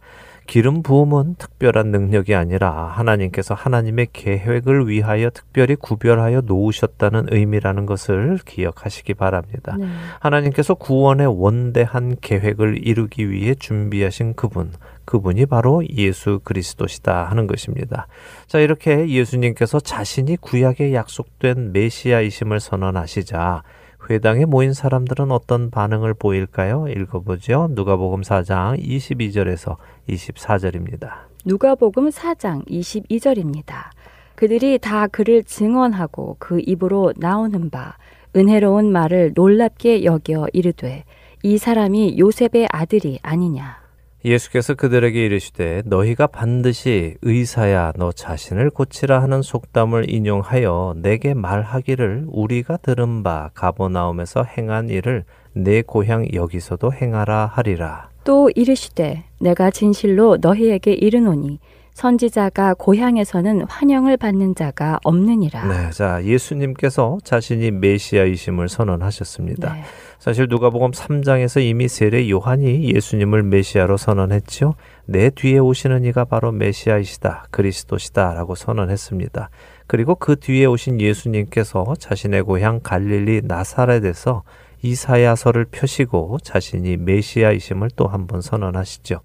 [0.52, 9.14] 기름 부음은 특별한 능력이 아니라 하나님께서 하나님의 계획을 위하여 특별히 구별하여 놓으셨다는 의미라는 것을 기억하시기
[9.14, 9.74] 바랍니다.
[9.80, 9.86] 네.
[10.20, 14.72] 하나님께서 구원의 원대한 계획을 이루기 위해 준비하신 그분,
[15.06, 18.06] 그분이 바로 예수 그리스도시다 하는 것입니다.
[18.46, 23.62] 자, 이렇게 예수님께서 자신이 구약에 약속된 메시아이심을 선언하시자
[24.10, 26.88] 회당에 모인 사람들은 어떤 반응을 보일까요?
[26.88, 27.68] 읽어보죠.
[27.72, 29.76] 누가복음 4장 22절에서
[30.08, 31.10] 24절입니다.
[31.44, 33.90] 누가복음 4장 22절입니다.
[34.34, 37.96] 그들이 다 그를 증언하고 그 입으로 나오는 바
[38.34, 41.04] 은혜로운 말을 놀랍게 여겨 이르되
[41.42, 43.81] 이 사람이 요셉의 아들이 아니냐.
[44.24, 52.76] 예수께서 그들에게 이르시되 너희가 반드시 의사야 너 자신을 고치라 하는 속담을 인용하여 내게 말하기를 우리가
[52.78, 58.10] 들은 바 가버나움에서 행한 일을 내 고향 여기서도 행하라 하리라.
[58.24, 61.58] 또 이르시되 내가 진실로 너희에게 이르노니
[61.94, 65.66] 선지자가 고향에서는 환영을 받는 자가 없느니라.
[65.66, 69.74] 네, 자 예수님께서 자신이 메시아이심을 선언하셨습니다.
[69.74, 69.82] 네.
[70.22, 74.76] 사실 누가복음 3장에서 이미 세례 요한이 예수님을 메시아로 선언했죠.
[75.04, 79.50] 내 뒤에 오시는 이가 바로 메시아이시다, 그리스도시다라고 선언했습니다.
[79.88, 84.44] 그리고 그 뒤에 오신 예수님께서 자신의 고향 갈릴리 나사렛에서
[84.82, 89.22] 이사야서를 펴시고 자신이 메시아이심을 또 한 번 선언하시죠.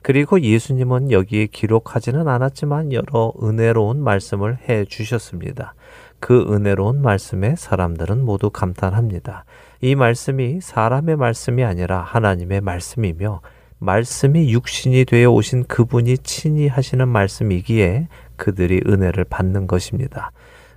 [0.00, 5.74] 그리고 예수님은 여기에 기록하지는 않았지만 여러 은혜로운 말씀을 해 주셨습니다.
[6.20, 9.44] 그 은혜로운 말씀에 사람들은 모두 감탄합니다.
[9.80, 13.40] 이 말씀이 사람의 말씀이 아니라 하나님의 말씀이며
[13.78, 20.32] 말씀이 육신이 되어 오신 그분이 친히 하시는 말씀이기에 그들이 은혜를 받는 것입니다.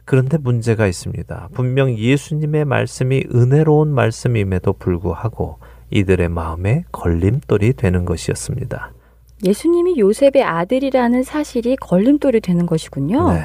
[0.06, 1.50] 그런데 문제가 있습니다.
[1.54, 5.58] 분명 예수님의 말씀이 은혜로운 말씀임에도 불구하고
[5.90, 8.94] 이들의 마음에 걸림돌이 되는 것이었습니다.
[9.44, 13.34] 예수님이 요셉의 아들이라는 사실이 걸림돌이 되는 것이군요.
[13.34, 13.42] 네.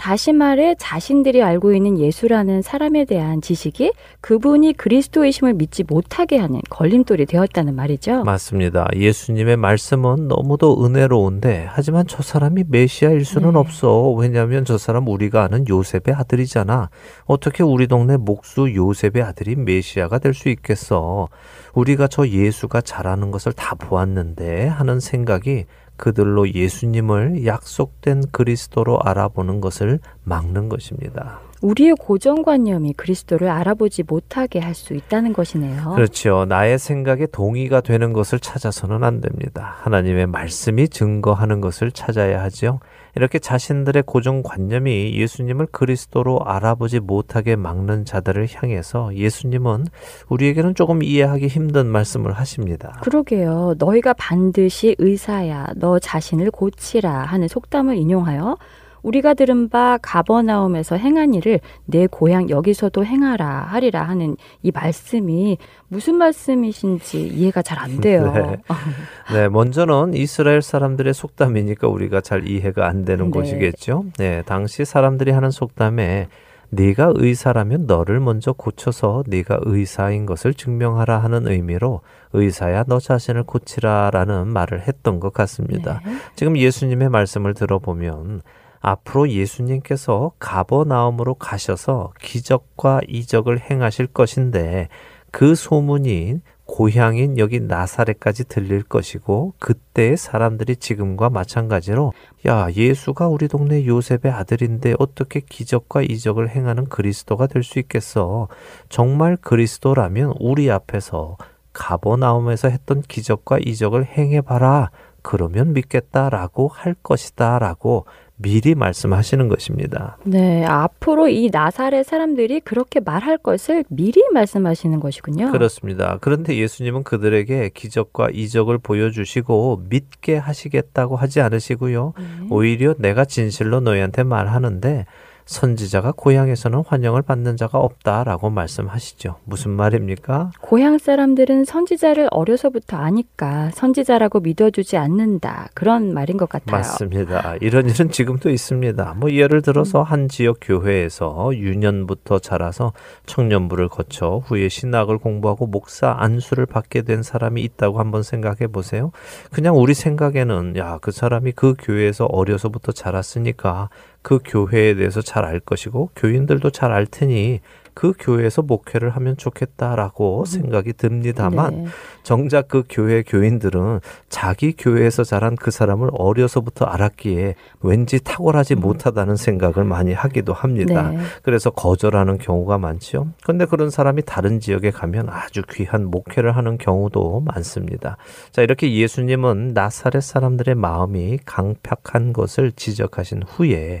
[0.00, 3.92] 다시 말해 자신들이 알고 있는 예수라는 사람에 대한 지식이
[4.22, 8.24] 그분이 그리스도이심을 믿지 못하게 하는 걸림돌이 되었다는 말이죠.
[8.24, 8.88] 맞습니다.
[8.96, 13.58] 예수님의 말씀은 너무도 은혜로운데 하지만 저 사람이 메시아일 수는 네.
[13.58, 14.10] 없어.
[14.12, 16.88] 왜냐하면 저 사람 우리가 아는 요셉의 아들이잖아.
[17.26, 21.28] 어떻게 우리 동네 목수 요셉의 아들이 메시아가 될 수 있겠어.
[21.74, 25.66] 우리가 저 예수가 잘하는 것을 다 보았는데 하는 생각이
[26.00, 31.40] 그들로 예수님을 약속된 그리스도로 알아보는 것을 막는 것입니다.
[31.60, 35.92] 우리의 고정관념이 그리스도를 알아보지 못하게 할 수 있다는 것이네요.
[35.94, 36.46] 그렇죠.
[36.48, 39.76] 나의 생각에 동의가 되는 것을 찾아서는 안 됩니다.
[39.82, 42.80] 하나님의 말씀이 증거하는 것을 찾아야 하지요.
[43.16, 49.86] 이렇게 자신들의 고정관념이 예수님을 그리스도로 알아보지 못하게 막는 자들을 향해서 예수님은
[50.28, 53.00] 우리에게는 조금 이해하기 힘든 말씀을 하십니다.
[53.02, 53.74] 그러게요.
[53.78, 55.68] 너희가 반드시 의사야.
[55.76, 58.56] 너 자신을 고치라 하는 속담을 인용하여
[59.02, 66.14] 우리가 들은 바 가버나움에서 행한 일을 내 고향 여기서도 행하라 하리라 하는 이 말씀이 무슨
[66.16, 68.30] 말씀이신지 이해가 잘 안 돼요.
[68.32, 68.56] 네.
[69.32, 73.30] 네, 먼저는 이스라엘 사람들의 속담이니까 우리가 잘 이해가 안 되는 네.
[73.30, 74.04] 것이겠죠.
[74.18, 76.28] 네, 당시 사람들이 하는 속담에
[76.72, 82.00] 네가 의사라면 너를 먼저 고쳐서 네가 의사인 것을 증명하라 하는 의미로
[82.32, 86.00] 의사야 너 자신을 고치라라는 말을 했던 것 같습니다.
[86.04, 86.12] 네.
[86.36, 88.42] 지금 예수님의 말씀을 들어보면
[88.80, 94.88] 앞으로 예수님께서 가버나움으로 가셔서 기적과 이적을 행하실 것인데
[95.30, 102.12] 그 소문이 고향인 여기 나사렛까지 들릴 것이고 그때의 사람들이 지금과 마찬가지로
[102.46, 108.46] 야 예수가 우리 동네 요셉의 아들인데 어떻게 기적과 이적을 행하는 그리스도가 될 수 있겠어?
[108.88, 111.36] 정말 그리스도라면 우리 앞에서
[111.72, 114.90] 가버나움에서 했던 기적과 이적을 행해봐라.
[115.22, 118.06] 그러면 믿겠다라고 할 것이다라고
[118.42, 120.16] 미리 말씀하시는 것입니다.
[120.24, 125.52] 네, 앞으로 이 나사렛 사람들이 그렇게 말할 것을 미리 말씀하시는 것이군요.
[125.52, 126.18] 그렇습니다.
[126.20, 132.14] 그런데 예수님은 그들에게 기적과 이적을 보여주시고 믿게 하시겠다고 하지 않으시고요.
[132.16, 132.24] 네.
[132.50, 135.06] 오히려 내가 진실로 너희한테 말하는데
[135.50, 139.34] 선지자가 고향에서는 환영을 받는 자가 없다라고 말씀하시죠.
[139.44, 140.52] 무슨 말입니까?
[140.60, 145.68] 고향 사람들은 선지자를 어려서부터 아니까 선지자라고 믿어주지 않는다.
[145.74, 146.76] 그런 말인 것 같아요.
[146.76, 147.56] 맞습니다.
[147.60, 149.14] 이런 일은 지금도 있습니다.
[149.16, 152.92] 뭐 예를 들어서 한 지역 교회에서 유년부터 자라서
[153.26, 159.10] 청년부를 거쳐 후에 신학을 공부하고 목사 안수를 받게 된 사람이 있다고 한번 생각해 보세요.
[159.50, 163.88] 그냥 우리 생각에는 야, 그 사람이 그 교회에서 어려서부터 자랐으니까
[164.22, 167.60] 그 교회에 대해서 잘 알 것이고 교인들도 잘 알 테니
[168.00, 171.86] 그 교회에서 목회를 하면 좋겠다라고 생각이 듭니다만 네.
[172.22, 179.84] 정작 그 교회 교인들은 자기 교회에서 자란 그 사람을 어려서부터 알았기에 왠지 탁월하지 못하다는 생각을
[179.84, 181.10] 많이 하기도 합니다.
[181.10, 181.18] 네.
[181.42, 183.34] 그래서 거절하는 경우가 많지요.
[183.44, 188.16] 근데 그런 사람이 다른 지역에 가면 아주 귀한 목회를 하는 경우도 많습니다.
[188.50, 194.00] 자, 이렇게 예수님은 나사렛 사람들의 마음이 강팍한 것을 지적하신 후에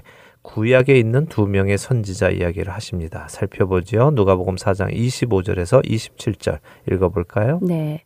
[0.52, 3.26] 구약에 있는 두 명의 선지자 이야기를 하십니다.
[3.28, 4.10] 살펴보죠.
[4.10, 6.58] 누가복음 4장 25절에서 27절
[6.90, 7.60] 읽어볼까요?
[7.62, 8.02] 네.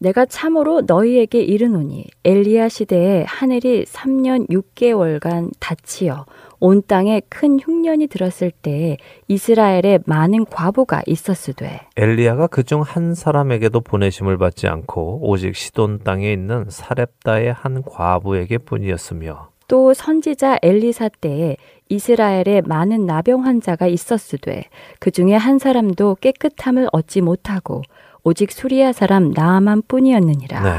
[0.00, 6.24] 내가 참으로 너희에게 이르노니 엘리야 시대에 하늘이 3년 6개월간 닫히어
[6.60, 8.96] 온 땅에 큰 흉년이 들었을 때에
[9.26, 16.66] 이스라엘에 많은 과부가 있었으되 엘리야가 그중 한 사람에게도 보내심을 받지 않고 오직 시돈 땅에 있는
[16.68, 21.56] 사렙다의 한 과부에게 뿐이었으며 또 선지자 엘리사 때에
[21.88, 24.64] 이스라엘에 많은 나병 환자가 있었으되
[24.98, 27.82] 그 중에 한 사람도 깨끗함을 얻지 못하고
[28.24, 30.62] 오직 수리아 사람 나아만 뿐이었느니라.
[30.62, 30.72] 네.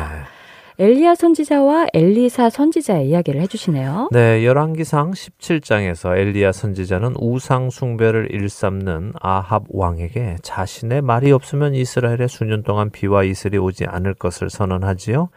[0.80, 4.10] 엘리야 선지자와 엘리사 선지자의 이야기를 해주시네요.
[4.14, 12.64] 네, 열왕기상 17장에서 엘리야 선지자는 우상 숭배를 일삼는 아합 왕에게 자신의 말이 없으면 이스라엘에 수년
[12.64, 15.28] 동안 비와 이슬이 오지 않을 것을 선언하지요.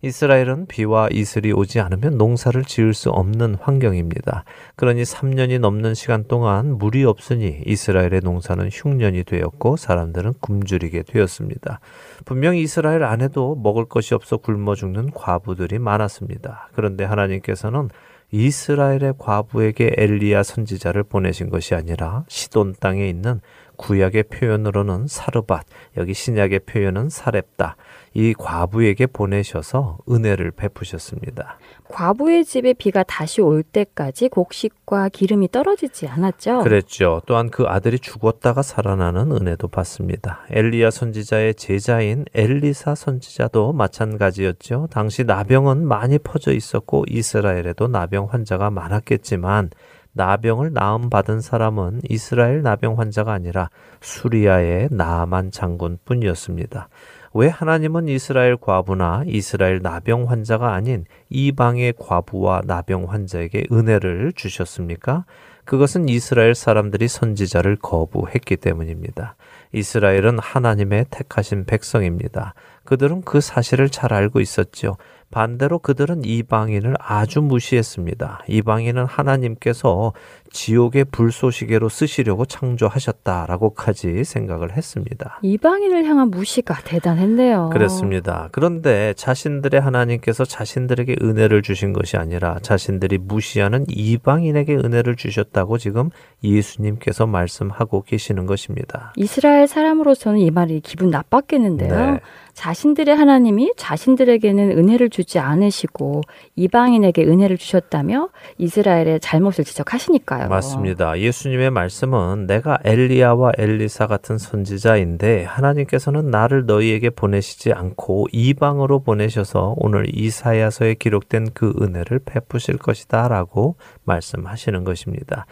[0.00, 4.44] 이스라엘은 비와 이슬이 오지 않으면 농사를 지을 수 없는 환경입니다.
[4.76, 11.80] 그러니 3년이 넘는 시간 동안 물이 없으니 이스라엘의 농사는 흉년이 되었고 사람들은 굶주리게 되었습니다.
[12.24, 16.68] 분명 이스라엘 안에도 먹을 것이 없어 굶어 죽는 과부들이 많았습니다.
[16.74, 17.88] 그런데 하나님께서는
[18.30, 23.40] 이스라엘의 과부에게 엘리야 선지자를 보내신 것이 아니라 시돈 땅에 있는
[23.78, 25.64] 구약의 표현으로는 사르밧,
[25.96, 27.76] 여기 신약의 표현은 사렙다.
[28.12, 31.58] 이 과부에게 보내셔서 은혜를 베푸셨습니다.
[31.88, 36.60] 과부의 집에 비가 다시 올 때까지 곡식과 기름이 떨어지지 않았죠.
[36.60, 37.22] 그랬죠.
[37.26, 40.40] 또한 그 아들이 죽었다가 살아나는 은혜도 받습니다.
[40.50, 44.88] 엘리야 선지자의 제자인 엘리사 선지자도 마찬가지였죠.
[44.90, 49.70] 당시 나병은 많이 퍼져 있었고 이스라엘에도 나병 환자가 많았겠지만
[50.12, 56.88] 나병을 나음 받은 사람은 이스라엘 나병 환자가 아니라 수리아의 나아만 장군뿐이었습니다.
[57.34, 65.24] 왜 하나님은 이스라엘 과부나 이스라엘 나병 환자가 아닌 이방의 과부와 나병 환자에게 은혜를 주셨습니까?
[65.64, 69.36] 그것은 이스라엘 사람들이 선지자를 거부했기 때문입니다.
[69.72, 72.54] 이스라엘은 하나님의 택하신 백성입니다.
[72.84, 74.96] 그들은 그 사실을 잘 알고 있었죠.
[75.30, 78.44] 반대로 그들은 이방인을 아주 무시했습니다.
[78.48, 80.12] 이방인은 하나님께서
[80.50, 85.38] 지옥의 불쏘시개로 쓰시려고 창조하셨다라고까지 생각을 했습니다.
[85.42, 87.70] 이방인을 향한 무시가 대단했네요.
[87.72, 88.48] 그렇습니다.
[88.52, 96.10] 그런데 자신들의 하나님께서 자신들에게 은혜를 주신 것이 아니라 자신들이 무시하는 이방인에게 은혜를 주셨다고 지금
[96.42, 99.12] 예수님께서 말씀하고 계시는 것입니다.
[99.16, 102.12] 이스라엘 사람으로서는 이 말이 기분 나빴겠는데요.
[102.12, 102.20] 네.
[102.54, 106.22] 자신들의 하나님이 자신들에게는 은혜를 주지 않으시고
[106.56, 110.48] 이방인에게 은혜를 주셨다며 이스라엘의 잘못을 지적하시니까 요.
[110.48, 111.18] 맞습니다.
[111.18, 120.06] 예수님의 말씀은 내가 엘리야와 엘리사 같은 선지자인데 하나님께서는 나를 너희에게 보내시지 않고 이방으로 보내셔서 오늘
[120.14, 125.46] 이사야서에 기록된 그 은혜를 베푸실 것이다라고 말씀하시는 것입니다.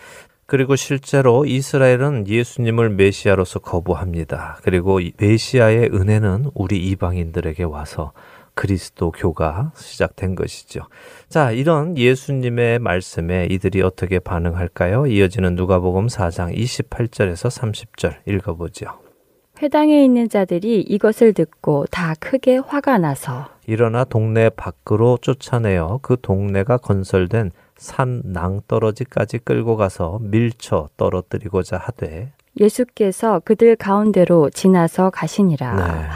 [0.47, 4.59] 그리고 실제로 이스라엘은 예수님을 메시아로서 거부합니다.
[4.63, 8.13] 그리고 이 메시아의 은혜는 우리 이방인들에게 와서
[8.57, 10.81] 그리스도교가 시작된 것이죠.
[11.29, 15.07] 자, 이런 예수님의 말씀에 이들이 어떻게 반응할까요?
[15.07, 18.87] 이어지는 누가복음 4장 28절에서 30절 읽어보죠.
[19.63, 26.77] 회당에 있는 자들이 이것을 듣고 다 크게 화가 나서 일어나 동네 밖으로 쫓아내어 그 동네가
[26.79, 35.75] 건설된 산 낭떠러지까지 끌고 가서 밀쳐 떨어뜨리고자 하되 예수께서 그들 가운데로 지나서 가시니라.
[35.75, 36.09] 네.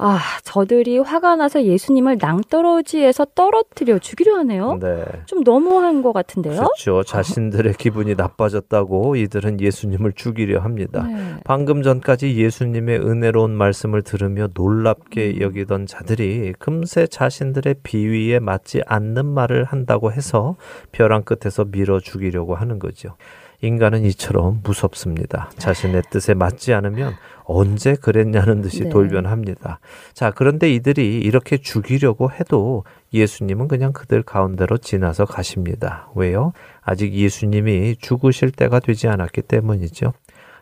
[0.00, 4.78] 아, 저들이 화가 나서 예수님을 낭떠러지에서 떨어뜨려 죽이려 하네요.
[4.80, 5.04] 네.
[5.26, 6.54] 좀 너무한 것 같은데요.
[6.54, 7.02] 그렇죠.
[7.02, 11.02] 자신들의 기분이 나빠졌다고 이들은 예수님을 죽이려 합니다.
[11.02, 11.34] 네.
[11.44, 19.64] 방금 전까지 예수님의 은혜로운 말씀을 들으며 놀랍게 여기던 자들이 금세 자신들의 비위에 맞지 않는 말을
[19.64, 20.56] 한다고 해서
[20.92, 23.16] 벼랑 끝에서 밀어 죽이려고 하는 거죠.
[23.60, 25.50] 인간은 이처럼 무섭습니다.
[25.58, 28.88] 자신의 뜻에 맞지 않으면 언제 그랬냐는 듯이 네.
[28.90, 29.80] 돌변합니다.
[30.12, 36.08] 자, 그런데 이들이 이렇게 죽이려고 해도 예수님은 그냥 그들 가운데로 지나서 가십니다.
[36.14, 36.52] 왜요?
[36.82, 40.12] 아직 예수님이 죽으실 때가 되지 않았기 때문이죠.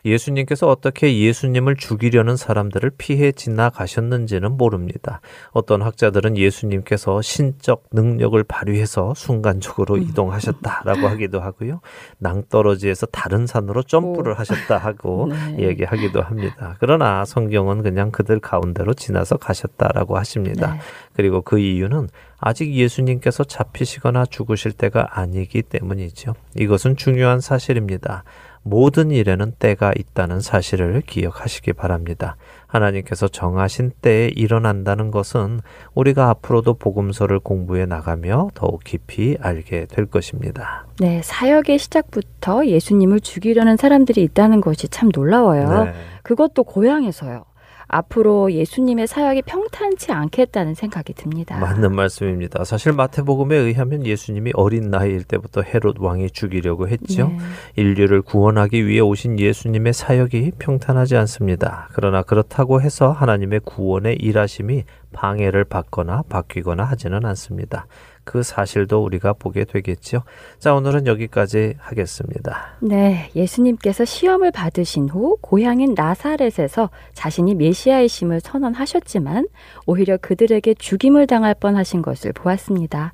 [0.07, 5.21] 예수님께서 어떻게 예수님을 죽이려는 사람들을 피해 지나가셨는지는 모릅니다.
[5.51, 10.03] 어떤 학자들은 예수님께서 신적 능력을 발휘해서 순간적으로 음.
[10.03, 11.81] 이동하셨다라고 하기도 하고요.
[12.19, 14.35] 낭떠러지에서 다른 산으로 점프를 오.
[14.35, 15.67] 하셨다 하고 네.
[15.67, 16.75] 얘기하기도 합니다.
[16.79, 20.73] 그러나 성경은 그냥 그들 가운데로 지나서 가셨다라고 하십니다.
[20.73, 20.79] 네.
[21.13, 26.35] 그리고 그 이유는 아직 예수님께서 잡히시거나 죽으실 때가 아니기 때문이죠.
[26.55, 28.23] 이것은 중요한 사실입니다.
[28.69, 32.35] 모든 일에는 때가 있다는 사실을 기억하시기 바랍니다.
[32.67, 35.61] 하나님께서 정하신 때에 일어난다는 것은
[35.93, 40.85] 우리가 앞으로도 복음서를 공부해 나가며 더욱 깊이 알게 될 것입니다.
[40.99, 45.85] 네, 사역의 시작부터 예수님을 죽이려는 사람들이 있다는 것이 참 놀라워요.
[45.85, 45.93] 네.
[46.23, 47.45] 그것도 고향에서요.
[47.87, 51.57] 앞으로 예수님의 사역이 평탄치 않겠다는 생각이 듭니다.
[51.57, 52.63] 맞는 말씀입니다.
[52.63, 57.29] 사실 마태복음에 의하면 예수님이 어린 나이일 때부터 헤롯 왕이 죽이려고 했죠.
[57.29, 57.37] 네.
[57.81, 61.89] 인류를 구원하기 위해 오신 예수님의 사역이 평탄하지 않습니다.
[61.93, 64.83] 그러나 그렇다고 해서 하나님의 구원의 일하심이
[65.13, 67.87] 방해를 받거나 바뀌거나 하지는 않습니다.
[68.27, 70.23] 그 사실도 우리가 보게 되겠죠.
[70.59, 72.75] 자, 오늘은 여기까지 하겠습니다.
[72.81, 79.47] 네, 예수님께서 시험을 받으신 후 고향인 나사렛에서 자신이 메시아이심을 선언하셨지만
[79.85, 83.13] 오히려 그들에게 죽임을 당할 뻔하신 것을 보았습니다.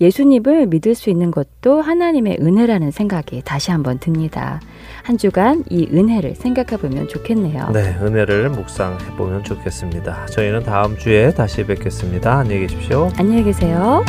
[0.00, 4.60] 예수님을 믿을 수 있는 것도 하나님의 은혜라는 생각이 다시 한번 듭니다.
[5.02, 7.70] 한 주간 이 은혜를 생각해 보면 좋겠네요.
[7.72, 10.26] 네, 은혜를 묵상해 보면 좋겠습니다.
[10.26, 12.38] 저희는 다음 주에 다시 뵙겠습니다.
[12.38, 13.10] 안녕히 계십시오.
[13.16, 14.04] 안녕히 계세요.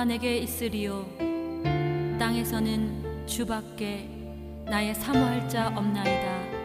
[0.00, 1.04] 누가 내게 있으리요.
[2.18, 4.08] 땅에서는 주밖에
[4.64, 6.59] 나의 사모할 자 없나이다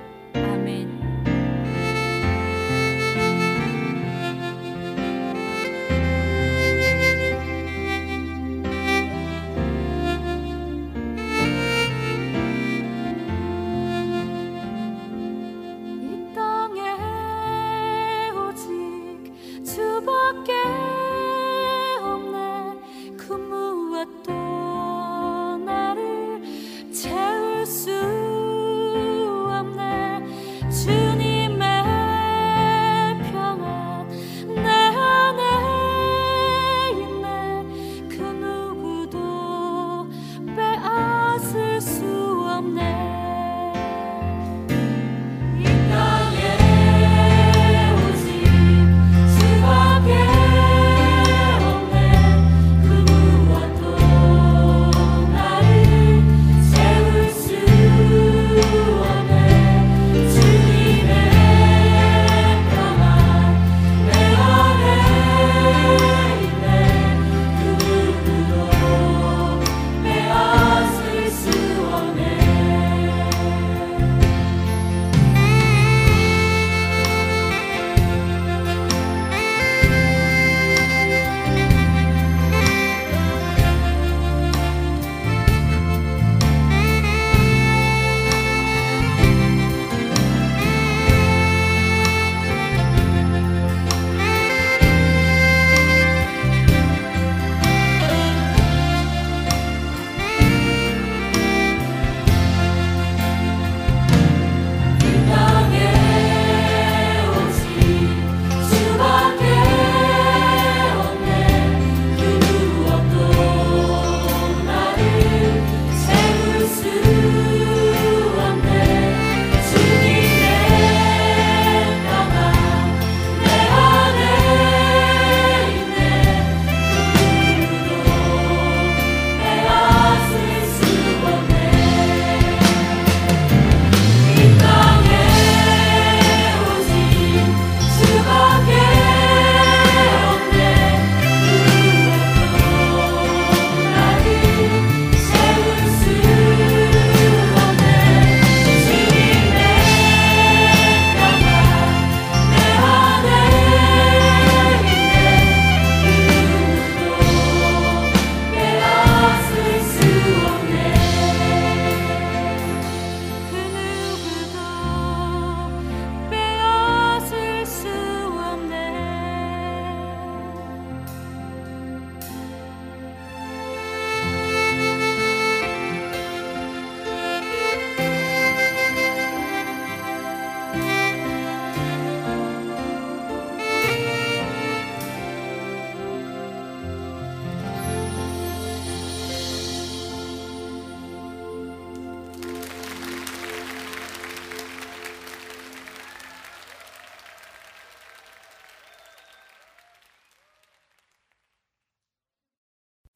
[24.06, 24.35] 무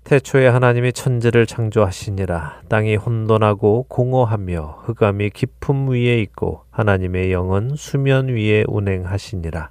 [0.09, 8.63] 태초에 하나님이 천지를 창조하시니라 땅이 혼돈하고 공허하며 흑암이 깊음 위에 있고 하나님의 영은 수면 위에
[8.67, 9.69] 운행하시니라.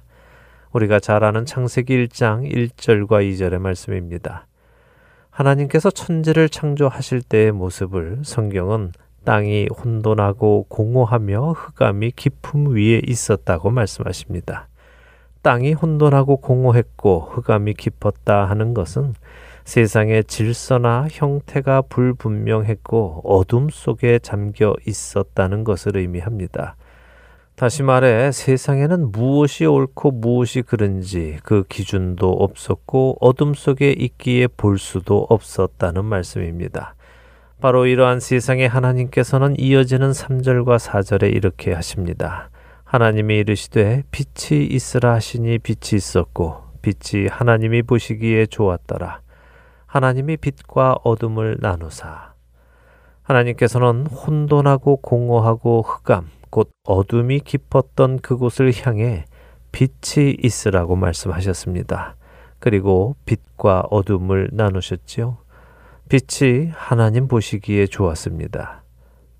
[0.71, 4.47] 우리가 잘 아는 창세기 1장 1절과 2절의 말씀입니다.
[5.29, 8.93] 하나님께서 천지를 창조하실 때의 모습을 성경은
[9.25, 14.69] 땅이 혼돈하고 공허하며 흑암이 깊음 위에 있었다고 말씀하십니다.
[15.41, 19.15] 땅이 혼돈하고 공허했고 흑암이 깊었다 하는 것은
[19.69, 26.75] 세상의 질서나 형태가 불분명했고 어둠 속에 잠겨 있었다는 것을 의미합니다.
[27.55, 35.27] 다시 말해 세상에는 무엇이 옳고 무엇이 그른지 그 기준도 없었고 어둠 속에 있기에 볼 수도
[35.29, 36.95] 없었다는 말씀입니다.
[37.61, 42.49] 바로 이러한 세상에 하나님께서는 이어지는 3절과 4절에 이렇게 하십니다.
[42.85, 49.28] 하나님이 이르시되 빛이 있으라 하시니 빛이 있었고 빛이 하나님이 보시기에 좋았더라.
[49.89, 52.33] 하나님이 빛과 어둠을 나누사
[53.23, 59.25] 하나님께서는 혼돈하고 공허하고 흑암 곧 어둠이 깊었던 그곳을 향해
[59.71, 62.15] 빛이 있으라고 말씀하셨습니다.
[62.59, 65.37] 그리고 빛과 어둠을 나누셨지요.
[66.07, 68.83] 빛이 하나님 보시기에 좋았습니다.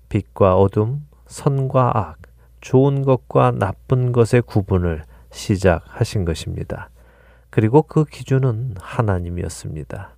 [0.08, 2.18] 빛과 어둠, 선과 악,
[2.60, 6.90] 좋은 것과 나쁜 것의 구분을 시작하신 것입니다.
[7.50, 10.16] 그리고 그 기준은 하나님이었습니다.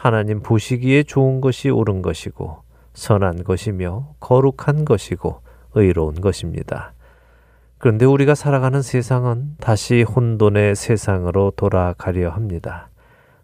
[0.00, 2.58] 하나님 보시기에 좋은 것이 옳은 것이고
[2.94, 5.40] 선한 것이며 거룩한 것이고
[5.74, 6.92] 의로운 것입니다.
[7.78, 12.90] 그런데 우리가 살아가는 세상은 다시 혼돈의 세상으로 돌아가려 합니다.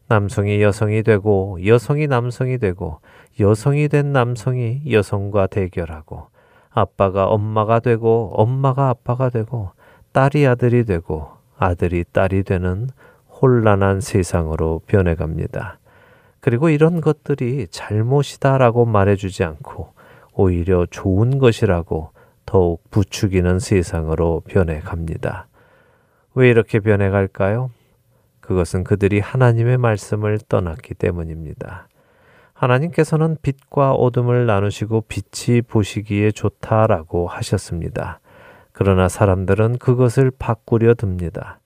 [0.06, 3.00] 남성이 여성이 되고 여성이 남성이 되고
[3.40, 6.28] 여성이 된 남성이 여성과 대결하고
[6.70, 9.72] 아빠가 엄마가 되고 엄마가 아빠가 되고
[10.12, 12.90] 딸이 아들이 되고 아들이 딸이 되는
[13.42, 15.80] 혼란한 세상으로 변해갑니다.
[16.44, 19.94] 그리고 이런 것들이 잘못이다라고 말해주지 않고
[20.34, 22.10] 오히려 좋은 것이라고
[22.44, 25.46] 더욱 부추기는 세상으로 변해갑니다.
[26.34, 27.70] 왜 이렇게 변해갈까요?
[28.42, 31.88] 그것은 그들이 하나님의 말씀을 떠났기 때문입니다.
[32.52, 38.20] 하나님께서는 빛과 어둠을 나누시고 빛이 보시기에 좋다라고 하셨습니다.
[38.72, 41.58] 그러나 사람들은 그것을 바꾸려 듭니다.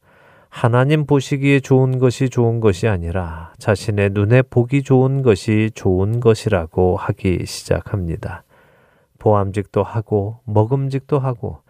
[0.48, 7.44] 하나님 보시기에 좋은 것이 좋은 것이 아니라 자신의 눈에 보기 좋은 것이 좋은 것이라고 하기
[7.46, 8.44] 시작합니다.
[9.18, 11.60] 보암직도 하고 먹음직도 하고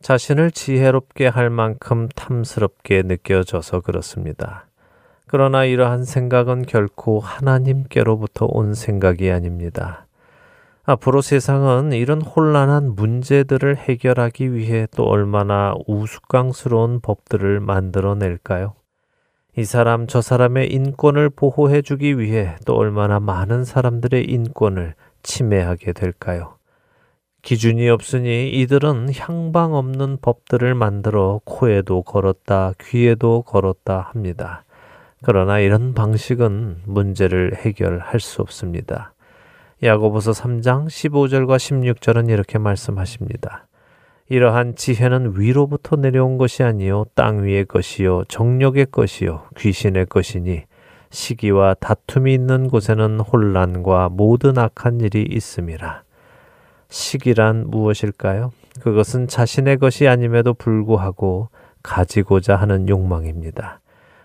[0.00, 4.66] 자신을 지혜롭게 할 만큼 탐스럽게 느껴져서 그렇습니다.
[5.26, 10.05] 그러나 이러한 생각은 결코 하나님께로부터 온 생각이 아닙니다.
[10.88, 18.74] 앞으로 세상은 이런 혼란한 문제들을 해결하기 위해 또 얼마나 우스꽝스러운 법들을 만들어낼까요?
[19.56, 26.54] 이 사람 저 사람의 인권을 보호해 주기 위해 또 얼마나 많은 사람들의 인권을 침해하게 될까요?
[27.42, 34.62] 기준이 없으니 이들은 향방 없는 법들을 만들어 코에도 걸었다, 귀에도 걸었다 합니다.
[35.24, 39.15] 그러나 이런 방식은 문제를 해결할 수 없습니다.
[39.82, 43.66] 야고보서 3장 15절과 16절은 이렇게 말씀하십니다.
[44.30, 50.62] 이러한 지혜는 위로부터 내려온 것이 아니요 땅 위의 것이요 정력의 것이요 귀신의 것이니
[51.10, 56.02] 시기와 다툼이 있는 곳에는 혼란과 모든 악한 일이 있음이라.
[56.88, 58.52] 시기란 무엇일까요?
[58.80, 61.50] 그것은 자신의 것이 아님에도 불구하고
[61.82, 63.80] 가지고자 하는 욕망입니다.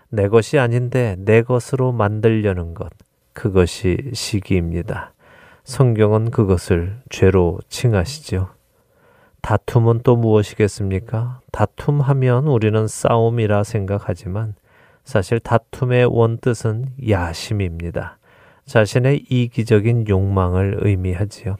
[0.08, 2.90] 내 것이 아닌데 내 것으로 만들려는 것.
[3.34, 5.12] 그것이 시기입니다.
[5.72, 8.50] 성경은 그것을 죄로 칭하시죠.
[9.40, 11.40] 다툼은 또 무엇이겠습니까?
[11.50, 14.54] 다툼하면 우리는 싸움이라 생각하지만
[15.02, 18.18] 사실 다툼의 원뜻은 야심입니다.
[18.66, 21.56] 자신의 이기적인 욕망을 의미하지요.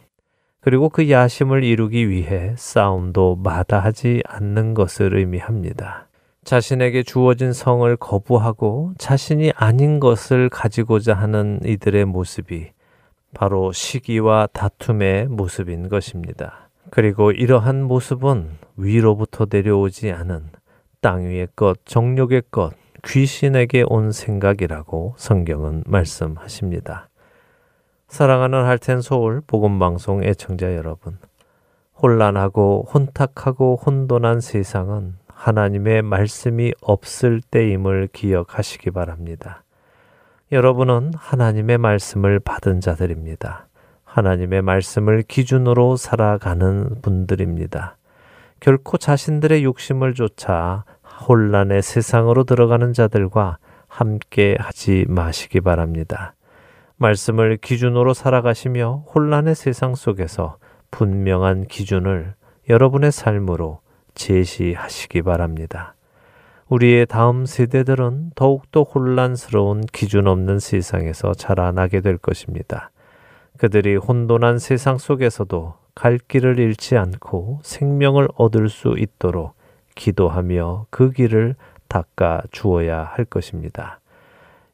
[0.61, 6.09] 그리고 그 야심을 이루기 위해 싸움도 마다하지 않는 것을 의미합니다.
[6.45, 12.72] 자신에게 주어진 성을 거부하고 자신이 아닌 것을 가지고자 하는 이들의 모습이
[13.35, 16.69] 바로 시기와 다툼의 모습인 것입니다.
[16.91, 20.51] 그리고 이러한 모습은 위로부터 내려오지 않은
[21.01, 22.75] 땅 위의 것, 정욕의 것,
[23.05, 27.09] 귀신에게 온 생각이라고 성경은 말씀하십니다.
[28.09, 31.19] 사랑하는 할텐 서울 복음 방송 애청자 여러분.
[32.01, 39.65] 혼란하고 혼탁하고 혼돈한 세상은 하나님의 말씀이 없을 때임을 기억하시기 바랍니다.
[40.53, 43.69] 여러분은 하나님의 말씀을 받은 자들입니다.
[44.05, 47.97] 하나님의 말씀을 기준으로 살아가는 분들입니다.
[48.61, 50.85] 결코 자신들의 욕심을 쫓아
[51.27, 53.57] 혼란의 세상으로 들어가는 자들과
[53.89, 56.35] 함께 하지 마시기 바랍니다.
[56.97, 60.59] 말씀을 기준으로 살아가시며 혼란의 세상 속에서
[60.91, 62.35] 분명한 기준을
[62.69, 63.81] 여러분의 삶으로
[64.15, 65.95] 제시하시기 바랍니다.
[66.73, 72.91] 우리의 다음 세대들은 더욱더 혼란스러운 기준 없는 세상에서 자라나게 될 것입니다.
[73.59, 79.55] 그들이 혼돈한 세상 속에서도 갈 길을 잃지 않고 생명을 얻을 수 있도록
[79.97, 81.57] 기도하며 그 길을
[81.89, 84.01] 닦아 주어야 할 것입니다.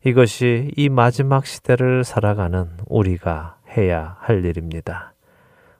[0.04, 5.14] 이것이 이 마지막 시대를 살아가는 우리가 해야 할 일입니다.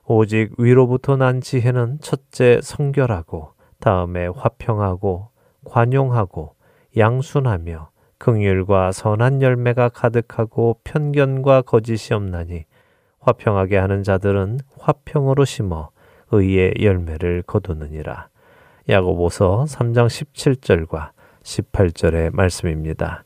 [0.03, 5.29] 오직 위로부터 난 지혜는 첫째 성결하고 다음에 화평하고
[5.65, 6.55] 관용하고
[6.97, 12.65] 양순하며 긍휼과 선한 열매가 가득하고 편견과 거짓이 없나니
[13.19, 15.89] 화평하게 하는 자들은 화평으로 심어
[16.31, 18.29] 의의 열매를 거두느니라.
[18.87, 21.11] 야고보서 3장 17절과
[21.43, 23.23] 18절의 말씀입니다.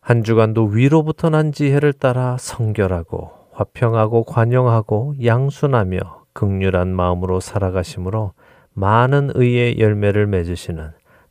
[0.00, 5.98] 한 주간도 위로부터 난 지혜를 따라 성결하고 화평하고 관용하고 양순하며
[6.32, 8.32] 극률한 마음으로 살아가심으로
[8.74, 10.92] 많은 의의 열매를 맺으시는